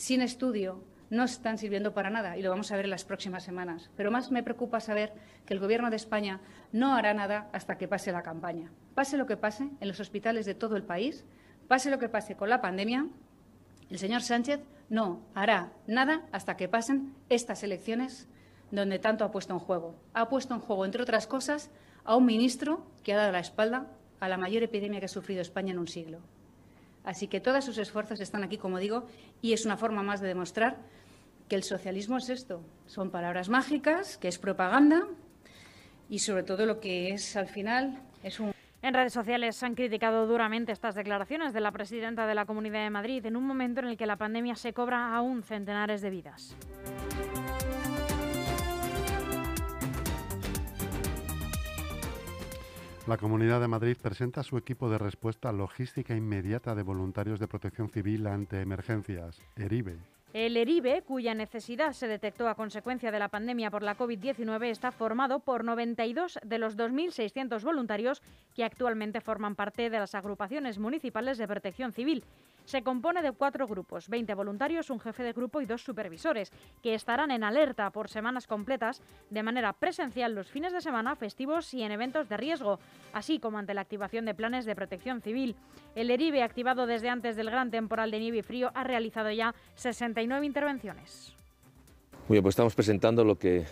sin 0.00 0.22
estudio 0.22 0.82
no 1.10 1.24
están 1.24 1.58
sirviendo 1.58 1.92
para 1.92 2.08
nada 2.08 2.38
y 2.38 2.42
lo 2.42 2.48
vamos 2.48 2.72
a 2.72 2.76
ver 2.76 2.86
en 2.86 2.90
las 2.90 3.04
próximas 3.04 3.44
semanas. 3.44 3.90
Pero 3.96 4.10
más 4.10 4.30
me 4.30 4.42
preocupa 4.42 4.80
saber 4.80 5.12
que 5.44 5.52
el 5.52 5.60
Gobierno 5.60 5.90
de 5.90 5.96
España 5.96 6.40
no 6.72 6.94
hará 6.94 7.12
nada 7.12 7.50
hasta 7.52 7.76
que 7.76 7.86
pase 7.86 8.10
la 8.10 8.22
campaña. 8.22 8.72
Pase 8.94 9.18
lo 9.18 9.26
que 9.26 9.36
pase 9.36 9.68
en 9.78 9.88
los 9.88 10.00
hospitales 10.00 10.46
de 10.46 10.54
todo 10.54 10.76
el 10.76 10.84
país, 10.84 11.26
pase 11.68 11.90
lo 11.90 11.98
que 11.98 12.08
pase 12.08 12.34
con 12.34 12.48
la 12.48 12.62
pandemia, 12.62 13.08
el 13.90 13.98
señor 13.98 14.22
Sánchez 14.22 14.60
no 14.88 15.20
hará 15.34 15.70
nada 15.86 16.26
hasta 16.32 16.56
que 16.56 16.68
pasen 16.68 17.14
estas 17.28 17.62
elecciones 17.62 18.26
donde 18.70 19.00
tanto 19.00 19.26
ha 19.26 19.30
puesto 19.30 19.52
en 19.52 19.58
juego. 19.58 19.96
Ha 20.14 20.30
puesto 20.30 20.54
en 20.54 20.60
juego, 20.60 20.86
entre 20.86 21.02
otras 21.02 21.26
cosas, 21.26 21.70
a 22.04 22.16
un 22.16 22.24
ministro 22.24 22.86
que 23.02 23.12
ha 23.12 23.18
dado 23.18 23.32
la 23.32 23.40
espalda 23.40 23.90
a 24.18 24.28
la 24.30 24.38
mayor 24.38 24.62
epidemia 24.62 25.00
que 25.00 25.06
ha 25.06 25.08
sufrido 25.08 25.42
España 25.42 25.72
en 25.72 25.78
un 25.78 25.88
siglo. 25.88 26.20
Así 27.04 27.28
que 27.28 27.40
todos 27.40 27.64
sus 27.64 27.78
esfuerzos 27.78 28.20
están 28.20 28.44
aquí, 28.44 28.58
como 28.58 28.78
digo, 28.78 29.06
y 29.40 29.52
es 29.52 29.64
una 29.64 29.76
forma 29.76 30.02
más 30.02 30.20
de 30.20 30.28
demostrar 30.28 30.78
que 31.48 31.56
el 31.56 31.62
socialismo 31.62 32.18
es 32.18 32.28
esto. 32.28 32.62
Son 32.86 33.10
palabras 33.10 33.48
mágicas, 33.48 34.18
que 34.18 34.28
es 34.28 34.38
propaganda 34.38 35.06
y 36.08 36.18
sobre 36.18 36.42
todo 36.42 36.66
lo 36.66 36.80
que 36.80 37.10
es 37.10 37.36
al 37.36 37.48
final 37.48 38.02
es 38.22 38.38
un... 38.40 38.52
En 38.82 38.94
redes 38.94 39.12
sociales 39.12 39.62
han 39.62 39.74
criticado 39.74 40.26
duramente 40.26 40.72
estas 40.72 40.94
declaraciones 40.94 41.52
de 41.52 41.60
la 41.60 41.70
presidenta 41.70 42.26
de 42.26 42.34
la 42.34 42.46
Comunidad 42.46 42.82
de 42.82 42.90
Madrid 42.90 43.24
en 43.26 43.36
un 43.36 43.46
momento 43.46 43.80
en 43.80 43.88
el 43.88 43.96
que 43.96 44.06
la 44.06 44.16
pandemia 44.16 44.54
se 44.54 44.72
cobra 44.72 45.14
aún 45.14 45.42
centenares 45.42 46.00
de 46.00 46.10
vidas. 46.10 46.56
La 53.10 53.18
Comunidad 53.18 53.60
de 53.60 53.66
Madrid 53.66 53.96
presenta 54.00 54.44
su 54.44 54.56
equipo 54.56 54.88
de 54.88 54.96
respuesta 54.96 55.50
logística 55.50 56.14
inmediata 56.14 56.76
de 56.76 56.84
voluntarios 56.84 57.40
de 57.40 57.48
protección 57.48 57.90
civil 57.90 58.24
ante 58.28 58.60
emergencias, 58.60 59.42
ERIBE. 59.56 59.98
El 60.32 60.56
ERIBE, 60.56 61.02
cuya 61.02 61.34
necesidad 61.34 61.92
se 61.92 62.06
detectó 62.06 62.48
a 62.48 62.54
consecuencia 62.54 63.10
de 63.10 63.18
la 63.18 63.26
pandemia 63.26 63.68
por 63.68 63.82
la 63.82 63.98
COVID-19, 63.98 64.66
está 64.66 64.92
formado 64.92 65.40
por 65.40 65.64
92 65.64 66.38
de 66.44 66.58
los 66.58 66.76
2.600 66.76 67.64
voluntarios 67.64 68.22
que 68.54 68.62
actualmente 68.62 69.20
forman 69.20 69.56
parte 69.56 69.90
de 69.90 69.98
las 69.98 70.14
agrupaciones 70.14 70.78
municipales 70.78 71.36
de 71.36 71.48
protección 71.48 71.92
civil 71.92 72.22
se 72.64 72.82
compone 72.82 73.22
de 73.22 73.32
cuatro 73.32 73.66
grupos, 73.66 74.08
20 74.08 74.34
voluntarios, 74.34 74.90
un 74.90 75.00
jefe 75.00 75.22
de 75.22 75.32
grupo 75.32 75.60
y 75.60 75.66
dos 75.66 75.82
supervisores, 75.82 76.52
que 76.82 76.94
estarán 76.94 77.30
en 77.30 77.44
alerta 77.44 77.90
por 77.90 78.08
semanas 78.08 78.46
completas 78.46 79.02
de 79.30 79.42
manera 79.42 79.72
presencial 79.72 80.34
los 80.34 80.48
fines 80.48 80.72
de 80.72 80.80
semana, 80.80 81.16
festivos 81.16 81.72
y 81.74 81.82
en 81.82 81.92
eventos 81.92 82.28
de 82.28 82.36
riesgo, 82.36 82.78
así 83.12 83.38
como 83.38 83.58
ante 83.58 83.74
la 83.74 83.80
activación 83.80 84.24
de 84.24 84.34
planes 84.34 84.64
de 84.64 84.76
protección 84.76 85.20
civil. 85.22 85.56
El 85.94 86.10
ERIBE, 86.10 86.42
activado 86.42 86.86
desde 86.86 87.08
antes 87.08 87.36
del 87.36 87.50
gran 87.50 87.70
temporal 87.70 88.10
de 88.10 88.20
nieve 88.20 88.38
y 88.38 88.42
frío, 88.42 88.70
ha 88.74 88.84
realizado 88.84 89.30
ya 89.30 89.54
69 89.74 90.46
intervenciones. 90.46 91.34
Muy 92.30 92.36
bien, 92.36 92.44
pues 92.44 92.52
estamos 92.52 92.76
presentando 92.76 93.24
lo 93.24 93.36
que, 93.36 93.64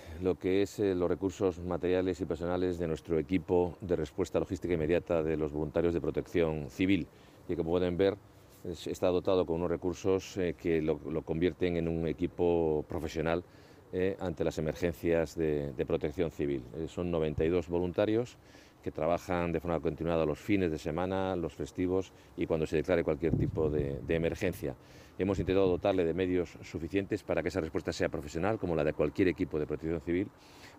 es 0.42 0.80
eh, 0.80 0.92
los 0.92 1.08
recursos 1.08 1.60
materiales 1.60 2.20
y 2.20 2.24
personales 2.24 2.76
de 2.80 2.88
nuestro 2.88 3.16
equipo 3.20 3.78
de 3.80 3.94
respuesta 3.94 4.40
logística 4.40 4.74
inmediata 4.74 5.22
de 5.22 5.36
los 5.36 5.52
voluntarios 5.52 5.94
de 5.94 6.00
protección 6.00 6.68
civil. 6.68 7.06
Y 7.48 7.54
como 7.54 7.70
pueden 7.70 7.96
ver, 7.96 8.16
está 8.64 9.08
dotado 9.08 9.46
con 9.46 9.56
unos 9.56 9.70
recursos 9.70 10.36
eh, 10.36 10.54
que 10.60 10.82
lo, 10.82 10.98
convierten 11.22 11.76
en 11.76 11.88
un 11.88 12.06
equipo 12.06 12.84
profesional 12.88 13.44
eh, 13.92 14.16
ante 14.20 14.44
las 14.44 14.58
emergencias 14.58 15.34
de, 15.36 15.72
protección 15.86 16.30
civil. 16.30 16.62
Eh, 16.76 16.86
son 16.88 17.10
92 17.10 17.68
voluntarios 17.68 18.36
que 18.82 18.90
trabajan 18.90 19.52
de 19.52 19.60
forma 19.60 19.80
continuada 19.80 20.24
los 20.24 20.38
fines 20.38 20.70
de 20.70 20.78
semana, 20.78 21.36
los 21.36 21.54
festivos 21.54 22.12
y 22.36 22.46
cuando 22.46 22.66
se 22.66 22.76
declare 22.76 23.04
cualquier 23.04 23.36
tipo 23.36 23.70
de, 23.70 24.00
de 24.06 24.14
emergencia. 24.14 24.74
Hemos 25.18 25.40
intentado 25.40 25.66
dotarle 25.66 26.04
de 26.04 26.14
medios 26.14 26.56
suficientes 26.62 27.24
para 27.24 27.42
que 27.42 27.48
esa 27.48 27.60
respuesta 27.60 27.92
sea 27.92 28.08
profesional, 28.08 28.56
como 28.56 28.76
la 28.76 28.84
de 28.84 28.92
cualquier 28.92 29.26
equipo 29.26 29.58
de 29.58 29.66
protección 29.66 30.00
civil, 30.00 30.28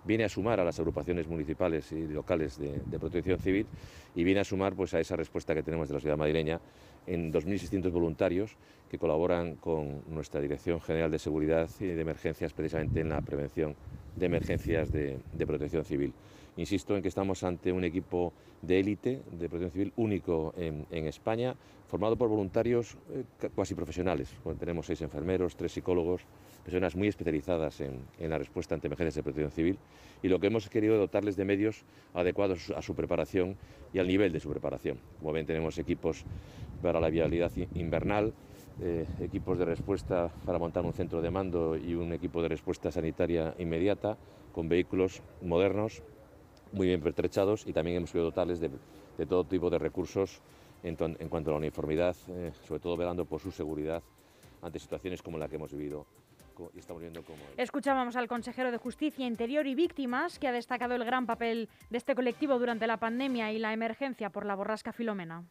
viene 0.06 0.24
a 0.24 0.30
sumar 0.30 0.62
a 0.62 0.64
las 0.64 0.80
agrupaciones 0.80 1.28
municipales 1.28 1.92
y 1.92 2.08
locales 2.08 2.58
de, 2.58 3.00
protección 3.00 3.38
civil 3.38 3.68
y 4.16 4.24
viene 4.24 4.40
a 4.40 4.46
sumar 4.46 4.76
pues, 4.76 4.94
a 4.94 5.02
esa 5.02 5.18
respuesta 5.18 5.54
que 5.54 5.62
tenemos 5.62 5.90
de 5.90 5.96
la 5.96 6.00
ciudad 6.00 6.16
madrileña 6.16 6.62
en 7.06 7.34
2.600 7.34 7.92
voluntarios 7.92 8.56
que 8.90 8.98
colaboran 8.98 9.56
con 9.56 10.04
nuestra 10.08 10.40
Dirección 10.40 10.80
General 10.80 11.12
de 11.12 11.20
Seguridad 11.20 11.70
y 11.82 11.88
de 11.88 12.00
Emergencias 12.00 12.54
precisamente 12.54 13.02
en 13.02 13.10
la 13.10 13.20
prevención 13.20 13.76
de 14.16 14.26
emergencias 14.26 14.90
de, 14.92 15.20
protección 15.46 15.84
civil. 15.84 16.14
Insisto 16.60 16.94
en 16.98 17.02
que 17.02 17.08
estamos 17.08 17.42
ante 17.46 17.72
un 17.72 17.86
equipo 17.86 18.34
de 18.62 18.82
élite 18.82 19.24
de 19.32 19.48
protección 19.48 19.72
civil 19.72 19.94
único 19.96 20.54
en, 20.58 21.08
España, 21.08 21.56
formado 21.88 22.18
por 22.18 22.28
voluntarios 22.28 22.98
eh, 23.16 23.24
cuasi 23.56 23.76
profesionales. 23.76 24.28
tenemos 24.60 24.86
seis 24.86 25.02
enfermeros, 25.02 25.56
tres 25.56 25.72
psicólogos, 25.72 26.24
personas 26.66 26.98
muy 26.98 27.08
especializadas 27.08 27.80
en, 27.80 28.04
la 28.20 28.38
respuesta 28.38 28.76
ante 28.76 28.88
emergencias 28.88 29.16
de 29.16 29.24
protección 29.24 29.52
civil 29.52 29.80
y 30.22 30.28
lo 30.28 30.42
que 30.42 30.48
hemos 30.48 30.68
querido 30.68 30.96
es 30.96 31.00
dotarles 31.00 31.38
de 31.38 31.46
medios 31.46 31.86
adecuados 32.14 32.74
a 32.76 32.82
su 32.82 32.94
preparación 32.94 33.56
y 33.94 34.00
al 34.00 34.08
nivel 34.08 34.34
de 34.34 34.42
su 34.42 34.50
preparación. 34.50 35.00
Como 35.20 35.32
ven, 35.32 35.46
tenemos 35.46 35.78
equipos 35.78 36.26
para 36.82 37.00
la 37.00 37.10
vialidad 37.10 37.54
invernal, 37.74 38.34
eh, 38.82 39.06
equipos 39.22 39.58
de 39.58 39.64
respuesta 39.64 40.30
para 40.46 40.60
montar 40.60 40.84
un 40.84 40.92
centro 40.92 41.22
de 41.22 41.32
mando 41.32 41.78
y 41.78 41.96
un 41.96 42.12
equipo 42.12 42.42
de 42.42 42.50
respuesta 42.50 42.92
sanitaria 42.92 43.56
inmediata 43.60 44.18
con 44.52 44.68
vehículos 44.68 45.22
modernos, 45.42 46.04
muy 46.72 46.88
bien 46.88 47.02
pertrechados 47.02 47.66
y 47.68 47.74
también 47.74 47.98
hemos 47.98 48.12
querido 48.12 48.26
dotarles 48.26 48.60
de, 48.60 48.70
todo 49.26 49.44
tipo 49.44 49.70
de 49.70 49.80
recursos 49.80 50.42
en, 50.84 50.96
cuanto 50.96 51.50
a 51.50 51.54
la 51.54 51.58
uniformidad, 51.58 52.16
eh, 52.30 52.52
sobre 52.68 52.80
todo 52.80 52.96
velando 52.96 53.26
por 53.26 53.42
su 53.42 53.52
seguridad 53.52 54.02
ante 54.62 54.80
situaciones 54.80 55.22
como 55.22 55.38
la 55.38 55.48
que 55.48 55.56
hemos 55.56 55.72
vivido 55.72 56.06
y 56.74 56.80
estamos 56.80 57.02
viendo. 57.02 57.24
Escuchábamos 57.58 58.16
al 58.16 58.28
consejero 58.28 58.72
de 58.72 58.78
Justicia, 58.78 59.26
Interior 59.26 59.66
y 59.66 59.76
Víctimas, 59.76 60.40
que 60.40 60.48
ha 60.48 60.52
destacado 60.52 60.96
el 60.96 61.06
gran 61.06 61.26
papel 61.26 61.70
de 61.90 61.98
este 61.98 62.16
colectivo 62.16 62.60
durante 62.60 62.88
la 62.88 62.98
pandemia 62.98 63.52
y 63.52 63.60
la 63.60 63.72
emergencia 63.72 64.30
por 64.30 64.46
la 64.46 64.56
borrasca 64.56 64.92
Filomena. 64.92 65.46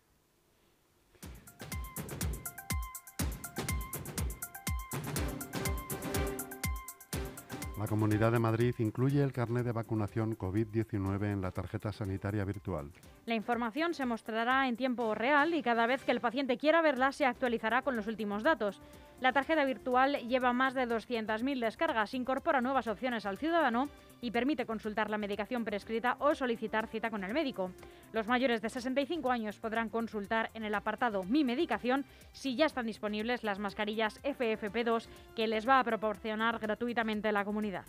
Comunidad 7.88 8.33
de 8.33 8.38
Madrid 8.38 8.74
incluye 8.81 9.22
el 9.22 9.33
carnet 9.33 9.64
de 9.64 9.72
vacunación 9.72 10.37
COVID-19 10.37 11.33
en 11.33 11.40
la 11.40 11.53
tarjeta 11.53 11.90
sanitaria 11.90 12.44
virtual. 12.44 12.90
La 13.24 13.35
información 13.35 13.94
se 13.94 14.05
mostrará 14.05 14.68
en 14.68 14.77
tiempo 14.77 15.14
real 15.14 15.55
y 15.55 15.62
cada 15.62 15.87
vez 15.87 16.05
que 16.05 16.11
el 16.11 16.20
paciente 16.20 16.59
quiera 16.59 16.83
verla 16.83 17.12
se 17.12 17.24
actualizará 17.24 17.81
con 17.81 17.96
los 17.96 18.07
últimos 18.07 18.42
datos. 18.42 18.83
La 19.22 19.33
tarjeta 19.33 19.64
virtual 19.64 20.18
lleva 20.29 20.53
más 20.53 20.74
de 20.74 20.87
200.000 20.87 21.61
descargas, 21.61 22.12
incorpora 22.12 22.61
nuevas 22.61 22.88
opciones 22.88 23.24
al 23.24 23.38
ciudadano 23.38 23.88
y 24.20 24.31
permite 24.31 24.66
consultar 24.66 25.11
la 25.11 25.18
medicación 25.18 25.64
prescrita 25.64 26.16
o 26.20 26.35
solicitar 26.35 26.87
cita 26.87 27.11
con 27.11 27.24
el 27.24 27.33
médico. 27.33 27.72
Los 28.12 28.26
mayores 28.26 28.62
de 28.62 28.70
65 28.70 29.31
años 29.31 29.59
podrán 29.59 29.88
consultar 29.88 30.50
en 30.54 30.64
el 30.64 30.74
apartado 30.74 31.22
Mi 31.24 31.44
medicación 31.44 32.04
si 32.33 32.57
ya 32.57 32.66
están 32.66 32.87
disponibles 32.87 33.44
las 33.44 33.59
mascarillas 33.59 34.20
FFP2 34.22 35.07
que 35.37 35.46
les 35.46 35.68
va 35.68 35.81
a 35.81 35.85
proporcionar 35.85 36.59
gratuitamente 36.59 37.33
la 37.33 37.44
comunidad. 37.44 37.85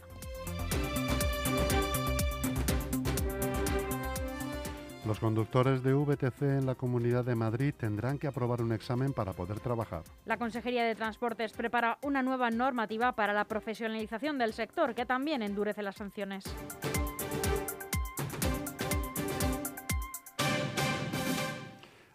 Los 5.09 5.19
conductores 5.19 5.81
de 5.81 5.91
VTC 5.95 6.43
en 6.43 6.67
la 6.67 6.75
Comunidad 6.75 7.25
de 7.25 7.33
Madrid 7.33 7.73
tendrán 7.75 8.19
que 8.19 8.27
aprobar 8.27 8.61
un 8.61 8.71
examen 8.71 9.11
para 9.11 9.33
poder 9.33 9.59
trabajar. 9.59 10.03
La 10.25 10.37
Consejería 10.37 10.83
de 10.83 10.93
Transportes 10.93 11.51
prepara 11.51 11.97
una 12.03 12.21
nueva 12.21 12.51
normativa 12.51 13.13
para 13.13 13.33
la 13.33 13.45
profesionalización 13.45 14.37
del 14.37 14.53
sector 14.53 14.93
que 14.93 15.07
también 15.07 15.41
endurece 15.41 15.81
las 15.81 15.95
sanciones. 15.95 16.43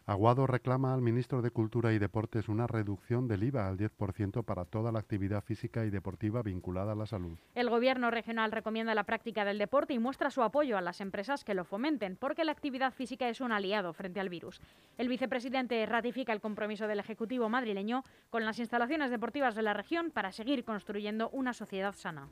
Aguado 0.07 0.47
reclama 0.47 0.93
al 0.93 1.01
ministro 1.01 1.40
de 1.40 1.51
Cultura 1.51 1.95
y 1.95 1.99
Deportes 1.99 2.51
una 2.51 2.67
reducción 2.67 3.27
del 3.27 3.43
IVA 3.43 3.67
al 3.67 3.79
10% 3.79 4.45
para 4.45 4.67
toda 4.67 4.93
la 4.93 4.99
actividad 4.99 5.43
física 5.43 5.87
y 5.87 5.90
deportiva 5.90 6.43
vinculada 6.43 6.93
a 6.93 6.95
la 6.95 7.07
salud. 7.07 7.38
El 7.55 7.71
Gobierno 7.71 8.11
regional 8.11 8.53
recomienda 8.53 8.95
la 8.95 9.05
práctica 9.05 9.47
del 9.47 9.57
deporte 9.57 9.95
y 9.95 9.99
muestra 9.99 10.31
su 10.31 10.43
apoyo 10.43 10.77
a 10.77 10.83
las 10.83 11.01
empresas 11.01 11.43
que 11.43 11.55
lo 11.55 11.64
fomenten, 11.64 12.17
porque 12.17 12.45
la 12.45 12.53
actividad 12.53 12.93
física 12.93 13.31
es 13.31 13.40
un 13.40 13.51
aliado 13.51 13.95
frente 13.95 14.21
al 14.21 14.29
virus. 14.29 14.61
El 14.99 15.09
vicepresidente 15.09 15.87
ratifica 15.87 16.35
el 16.35 16.43
compromiso 16.43 16.87
del 16.87 17.01
Ejecutivo 17.01 17.49
madrileño 17.49 18.03
con 18.29 18.45
las 18.45 18.59
instalaciones 18.59 19.11
deportivas 19.11 19.55
de 19.55 19.62
la 19.62 19.73
región 19.73 20.11
para 20.11 20.33
seguir 20.33 20.64
construyendo 20.64 21.31
una 21.31 21.55
sociedad 21.55 21.95
sana. 21.95 22.29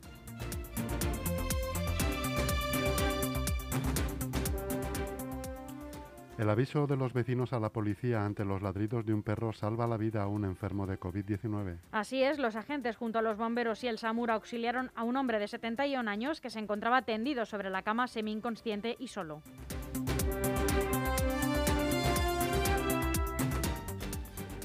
El 6.42 6.50
aviso 6.50 6.88
de 6.88 6.96
los 6.96 7.12
vecinos 7.12 7.52
a 7.52 7.60
la 7.60 7.68
policía 7.68 8.26
ante 8.26 8.44
los 8.44 8.62
ladridos 8.62 9.06
de 9.06 9.14
un 9.14 9.22
perro 9.22 9.52
salva 9.52 9.86
la 9.86 9.96
vida 9.96 10.24
a 10.24 10.26
un 10.26 10.44
enfermo 10.44 10.88
de 10.88 10.98
COVID-19. 10.98 11.78
Así 11.92 12.20
es, 12.24 12.40
los 12.40 12.56
agentes 12.56 12.96
junto 12.96 13.20
a 13.20 13.22
los 13.22 13.36
bomberos 13.36 13.84
y 13.84 13.86
el 13.86 13.96
SAMUR 13.96 14.32
auxiliaron 14.32 14.90
a 14.96 15.04
un 15.04 15.16
hombre 15.16 15.38
de 15.38 15.46
71 15.46 16.10
años 16.10 16.40
que 16.40 16.50
se 16.50 16.58
encontraba 16.58 17.02
tendido 17.02 17.46
sobre 17.46 17.70
la 17.70 17.82
cama 17.82 18.08
semi-inconsciente 18.08 18.96
y 18.98 19.06
solo. 19.06 19.40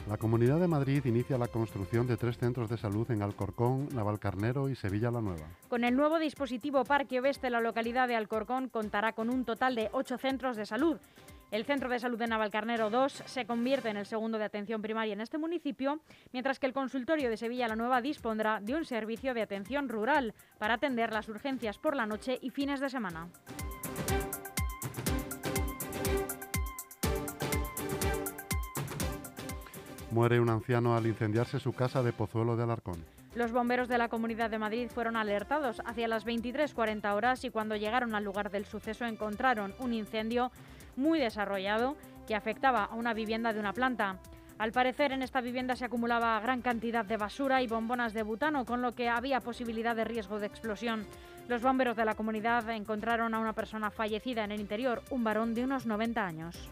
La 0.09 0.15
Comunidad 0.15 0.59
de 0.59 0.69
Madrid 0.69 1.03
inicia 1.03 1.37
la 1.37 1.47
construcción 1.47 2.07
de 2.07 2.15
tres 2.15 2.37
centros 2.37 2.69
de 2.69 2.77
salud 2.77 3.11
en 3.11 3.21
Alcorcón, 3.21 3.89
Navalcarnero 3.93 4.69
y 4.69 4.75
Sevilla 4.75 5.11
la 5.11 5.19
Nueva. 5.19 5.45
Con 5.67 5.83
el 5.83 5.97
nuevo 5.97 6.17
dispositivo 6.17 6.85
Parque 6.85 7.19
Oeste, 7.19 7.49
la 7.49 7.59
localidad 7.59 8.07
de 8.07 8.15
Alcorcón 8.15 8.69
contará 8.69 9.11
con 9.11 9.29
un 9.29 9.43
total 9.43 9.75
de 9.75 9.89
ocho 9.91 10.17
centros 10.17 10.55
de 10.55 10.65
salud. 10.65 10.97
El 11.49 11.63
Centro 11.63 11.87
de 11.87 11.99
Salud 11.99 12.19
de 12.19 12.27
Navalcarnero 12.27 12.89
2 12.89 13.23
se 13.25 13.45
convierte 13.45 13.87
en 13.87 13.95
el 13.95 14.05
segundo 14.05 14.37
de 14.37 14.43
atención 14.43 14.81
primaria 14.81 15.13
en 15.13 15.21
este 15.21 15.37
municipio, 15.37 16.01
mientras 16.33 16.59
que 16.59 16.65
el 16.65 16.73
consultorio 16.73 17.29
de 17.29 17.37
Sevilla 17.37 17.69
la 17.69 17.77
Nueva 17.77 18.01
dispondrá 18.01 18.59
de 18.59 18.75
un 18.75 18.83
servicio 18.83 19.33
de 19.33 19.43
atención 19.43 19.87
rural 19.87 20.33
para 20.59 20.73
atender 20.73 21.13
las 21.13 21.29
urgencias 21.29 21.77
por 21.77 21.95
la 21.95 22.05
noche 22.05 22.37
y 22.41 22.49
fines 22.49 22.81
de 22.81 22.89
semana. 22.89 23.29
Muere 30.11 30.41
un 30.41 30.49
anciano 30.49 30.97
al 30.97 31.07
incendiarse 31.07 31.59
su 31.59 31.71
casa 31.71 32.03
de 32.03 32.11
Pozuelo 32.11 32.57
de 32.57 32.63
Alarcón. 32.63 33.05
Los 33.35 33.51
bomberos 33.51 33.87
de 33.87 33.97
la 33.97 34.09
Comunidad 34.09 34.49
de 34.49 34.57
Madrid 34.57 34.89
fueron 34.89 35.15
alertados 35.15 35.81
hacia 35.85 36.07
las 36.07 36.25
23.40 36.25 37.13
horas 37.13 37.43
y 37.43 37.51
cuando 37.51 37.75
llegaron 37.75 38.15
al 38.15 38.23
lugar 38.23 38.49
del 38.49 38.65
suceso 38.65 39.05
encontraron 39.05 39.75
un 39.79 39.93
incendio 39.93 40.51
muy 40.97 41.19
desarrollado 41.19 41.95
que 42.27 42.35
afectaba 42.35 42.83
a 42.83 42.95
una 42.95 43.13
vivienda 43.13 43.53
de 43.53 43.59
una 43.59 43.73
planta. 43.73 44.17
Al 44.57 44.71
parecer 44.71 45.11
en 45.11 45.21
esta 45.21 45.39
vivienda 45.39 45.75
se 45.75 45.85
acumulaba 45.85 46.39
gran 46.39 46.61
cantidad 46.61 47.05
de 47.05 47.17
basura 47.17 47.61
y 47.61 47.67
bombonas 47.67 48.13
de 48.13 48.23
butano, 48.23 48.65
con 48.65 48.81
lo 48.81 48.95
que 48.95 49.07
había 49.07 49.39
posibilidad 49.39 49.95
de 49.95 50.03
riesgo 50.03 50.39
de 50.39 50.47
explosión. 50.47 51.05
Los 51.47 51.61
bomberos 51.61 51.95
de 51.95 52.05
la 52.05 52.15
comunidad 52.15 52.69
encontraron 52.71 53.33
a 53.33 53.39
una 53.39 53.53
persona 53.53 53.91
fallecida 53.91 54.43
en 54.43 54.51
el 54.51 54.59
interior, 54.59 55.03
un 55.11 55.23
varón 55.23 55.53
de 55.53 55.63
unos 55.63 55.85
90 55.85 56.25
años. 56.25 56.69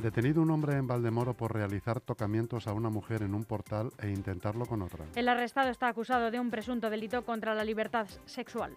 Detenido 0.00 0.40
un 0.42 0.50
hombre 0.52 0.76
en 0.76 0.86
Valdemoro 0.86 1.34
por 1.34 1.52
realizar 1.52 2.00
tocamientos 2.00 2.68
a 2.68 2.72
una 2.72 2.88
mujer 2.88 3.22
en 3.22 3.34
un 3.34 3.44
portal 3.44 3.90
e 4.00 4.08
intentarlo 4.08 4.64
con 4.64 4.82
otra. 4.82 5.04
El 5.16 5.28
arrestado 5.28 5.70
está 5.70 5.88
acusado 5.88 6.30
de 6.30 6.38
un 6.38 6.50
presunto 6.50 6.88
delito 6.88 7.24
contra 7.24 7.52
la 7.54 7.64
libertad 7.64 8.06
sexual. 8.24 8.76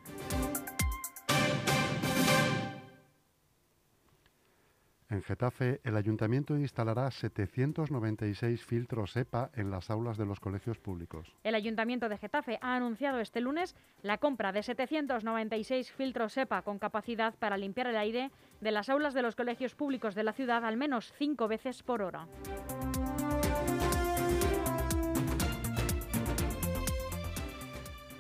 En 5.12 5.21
Getafe, 5.24 5.82
el 5.84 5.97
ayuntamiento 5.97 6.56
instalará 6.56 7.12
796 7.12 8.63
filtros 8.63 9.17
EPA 9.17 9.52
en 9.56 9.69
las 9.69 9.89
aulas 9.89 10.17
de 10.17 10.26
los 10.26 10.39
colegios 10.39 10.80
públicos. 10.80 11.36
El 11.43 11.54
ayuntamiento 11.54 12.08
de 12.08 12.17
Getafe 12.17 12.58
ha 12.62 12.78
anunciado 12.78 13.19
este 13.19 13.41
lunes 13.41 13.76
la 14.04 14.19
compra 14.19 14.54
de 14.54 14.63
796 14.63 15.91
filtros 15.91 16.38
EPA 16.38 16.62
con 16.62 16.80
capacidad 16.80 17.34
para 17.36 17.58
limpiar 17.58 17.88
el 17.88 17.97
aire 17.97 18.32
de 18.62 18.71
las 18.71 18.88
aulas 18.88 19.13
de 19.13 19.21
los 19.21 19.36
colegios 19.36 19.76
públicos 19.76 20.15
de 20.15 20.24
la 20.24 20.32
ciudad 20.32 20.63
al 20.63 20.78
menos 20.78 21.13
cinco 21.17 21.50
veces 21.50 21.84
por 21.84 22.02
hora. 22.02 22.26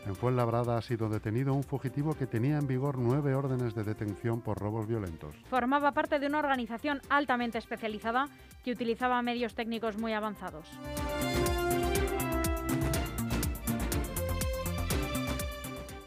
En 0.05 0.15
Fuenlabrada 0.15 0.77
ha 0.77 0.81
sido 0.81 1.09
detenido 1.09 1.53
un 1.53 1.63
fugitivo 1.63 2.15
que 2.15 2.25
tenía 2.25 2.57
en 2.57 2.67
vigor 2.67 2.97
nueve 2.97 3.35
órdenes 3.35 3.75
de 3.75 3.83
detención 3.83 4.41
por 4.41 4.57
robos 4.59 4.87
violentos. 4.87 5.35
Formaba 5.49 5.91
parte 5.91 6.19
de 6.19 6.27
una 6.27 6.39
organización 6.39 7.01
altamente 7.09 7.59
especializada 7.59 8.27
que 8.63 8.71
utilizaba 8.71 9.21
medios 9.21 9.53
técnicos 9.53 9.97
muy 9.97 10.13
avanzados. 10.13 10.67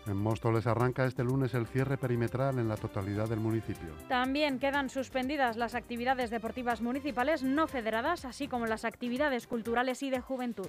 En 0.07 0.16
Móstoles 0.16 0.66
arranca 0.66 1.07
este 1.07 1.24
lunes 1.24 1.54
el 1.54 1.66
cierre 1.66 1.96
perimetral 1.96 2.59
en 2.59 2.68
la 2.68 2.76
totalidad 2.76 3.28
del 3.28 3.40
municipio. 3.40 3.88
También 4.09 4.59
quedan 4.59 4.90
suspendidas 4.90 5.57
las 5.57 5.74
actividades 5.74 6.30
deportivas 6.30 6.83
municipales 6.83 7.42
no 7.42 7.66
federadas, 7.66 8.24
así 8.24 8.46
como 8.46 8.66
las 8.66 8.85
actividades 8.85 9.46
culturales 9.46 10.02
y 10.02 10.11
de 10.11 10.20
juventud. 10.20 10.68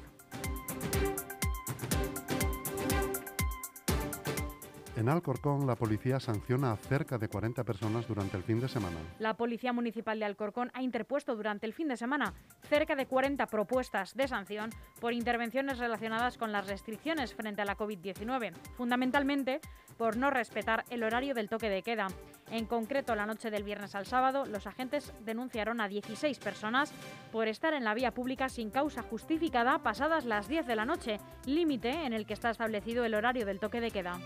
En 5.05 5.09
Alcorcón, 5.09 5.67
la 5.67 5.75
policía 5.75 6.19
sanciona 6.19 6.71
a 6.71 6.77
cerca 6.77 7.19
de 7.19 7.27
40 7.27 7.63
personas 7.63 8.07
durante 8.07 8.37
el 8.37 8.43
fin 8.43 8.59
de 8.59 8.67
semana. 8.67 8.97
La 9.19 9.37
Policía 9.37 9.71
Municipal 9.71 10.17
de 10.17 10.25
Alcorcón 10.25 10.71
ha 10.73 10.81
interpuesto 10.81 11.35
durante 11.35 11.67
el 11.67 11.73
fin 11.73 11.87
de 11.89 11.95
semana 11.95 12.33
cerca 12.63 12.95
de 12.95 13.05
40 13.05 13.45
propuestas 13.45 14.15
de 14.15 14.27
sanción 14.27 14.71
por 14.99 15.13
intervenciones 15.13 15.77
relacionadas 15.77 16.39
con 16.39 16.51
las 16.51 16.65
restricciones 16.65 17.35
frente 17.35 17.61
a 17.61 17.65
la 17.65 17.77
COVID-19, 17.77 18.53
fundamentalmente 18.75 19.61
por 19.95 20.17
no 20.17 20.31
respetar 20.31 20.83
el 20.89 21.03
horario 21.03 21.35
del 21.35 21.49
toque 21.49 21.69
de 21.69 21.83
queda. 21.83 22.07
En 22.49 22.65
concreto, 22.65 23.13
la 23.13 23.27
noche 23.27 23.51
del 23.51 23.63
viernes 23.63 23.93
al 23.93 24.07
sábado, 24.07 24.45
los 24.47 24.65
agentes 24.65 25.13
denunciaron 25.23 25.81
a 25.81 25.87
16 25.87 26.39
personas 26.39 26.91
por 27.31 27.47
estar 27.47 27.75
en 27.75 27.83
la 27.83 27.93
vía 27.93 28.11
pública 28.11 28.49
sin 28.49 28.71
causa 28.71 29.03
justificada 29.03 29.83
pasadas 29.83 30.25
las 30.25 30.47
10 30.47 30.65
de 30.65 30.75
la 30.75 30.85
noche, 30.85 31.19
límite 31.45 31.91
en 31.91 32.13
el 32.13 32.25
que 32.25 32.33
está 32.33 32.49
establecido 32.49 33.05
el 33.05 33.13
horario 33.13 33.45
del 33.45 33.59
toque 33.59 33.81
de 33.81 33.91
queda. 33.91 34.19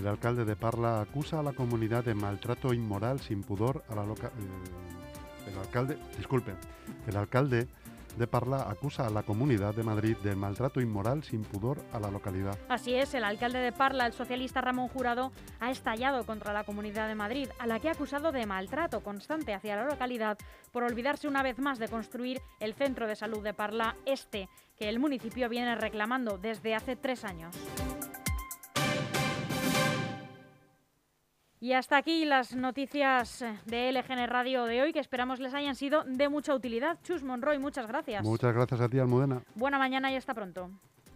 El 0.00 0.08
alcalde 0.08 0.46
de 0.46 0.56
Parla 0.56 1.02
acusa 1.02 1.40
a 1.40 1.42
la 1.42 1.52
comunidad 1.52 2.02
de 2.02 2.14
maltrato 2.14 2.72
inmoral 2.72 3.20
sin 3.20 3.42
pudor 3.42 3.84
a 3.90 3.94
la 3.94 4.06
loca... 4.06 4.28
eh, 4.28 5.50
el 5.50 5.58
alcalde, 5.58 5.98
disculpe, 6.16 6.54
el 7.06 7.16
alcalde 7.18 7.68
de 8.16 8.26
Parla 8.26 8.70
acusa 8.70 9.06
a 9.06 9.10
la 9.10 9.24
comunidad 9.24 9.74
de 9.74 9.82
Madrid 9.82 10.16
de 10.24 10.34
maltrato 10.34 10.80
inmoral 10.80 11.22
sin 11.22 11.42
pudor 11.42 11.84
a 11.92 12.00
la 12.00 12.10
localidad. 12.10 12.58
Así 12.70 12.94
es, 12.94 13.12
el 13.12 13.24
alcalde 13.24 13.58
de 13.58 13.72
Parla, 13.72 14.06
el 14.06 14.14
socialista 14.14 14.62
Ramón 14.62 14.88
Jurado, 14.88 15.32
ha 15.60 15.70
estallado 15.70 16.24
contra 16.24 16.54
la 16.54 16.64
Comunidad 16.64 17.06
de 17.06 17.14
Madrid, 17.14 17.50
a 17.58 17.66
la 17.66 17.78
que 17.78 17.90
ha 17.90 17.92
acusado 17.92 18.32
de 18.32 18.46
maltrato 18.46 19.02
constante 19.02 19.52
hacia 19.52 19.76
la 19.76 19.84
localidad 19.84 20.38
por 20.72 20.82
olvidarse 20.82 21.28
una 21.28 21.42
vez 21.42 21.58
más 21.58 21.78
de 21.78 21.88
construir 21.88 22.40
el 22.58 22.72
centro 22.72 23.06
de 23.06 23.16
salud 23.16 23.44
de 23.44 23.52
Parla 23.52 23.96
Este, 24.06 24.48
que 24.78 24.88
el 24.88 24.98
municipio 24.98 25.50
viene 25.50 25.74
reclamando 25.74 26.38
desde 26.38 26.74
hace 26.74 26.96
tres 26.96 27.22
años. 27.22 27.54
Y 31.62 31.74
hasta 31.74 31.98
aquí 31.98 32.24
las 32.24 32.56
noticias 32.56 33.44
de 33.66 33.92
LGN 33.92 34.26
Radio 34.28 34.64
de 34.64 34.80
hoy, 34.80 34.94
que 34.94 34.98
esperamos 34.98 35.40
les 35.40 35.52
hayan 35.52 35.74
sido 35.74 36.04
de 36.04 36.30
mucha 36.30 36.54
utilidad. 36.54 36.98
Chus 37.02 37.22
Monroy, 37.22 37.58
muchas 37.58 37.86
gracias. 37.86 38.24
Muchas 38.24 38.54
gracias 38.54 38.80
a 38.80 38.88
ti, 38.88 38.98
Almudena. 38.98 39.42
Buena 39.54 39.78
mañana 39.78 40.10
y 40.10 40.16
hasta 40.16 40.32
pronto. 40.32 40.70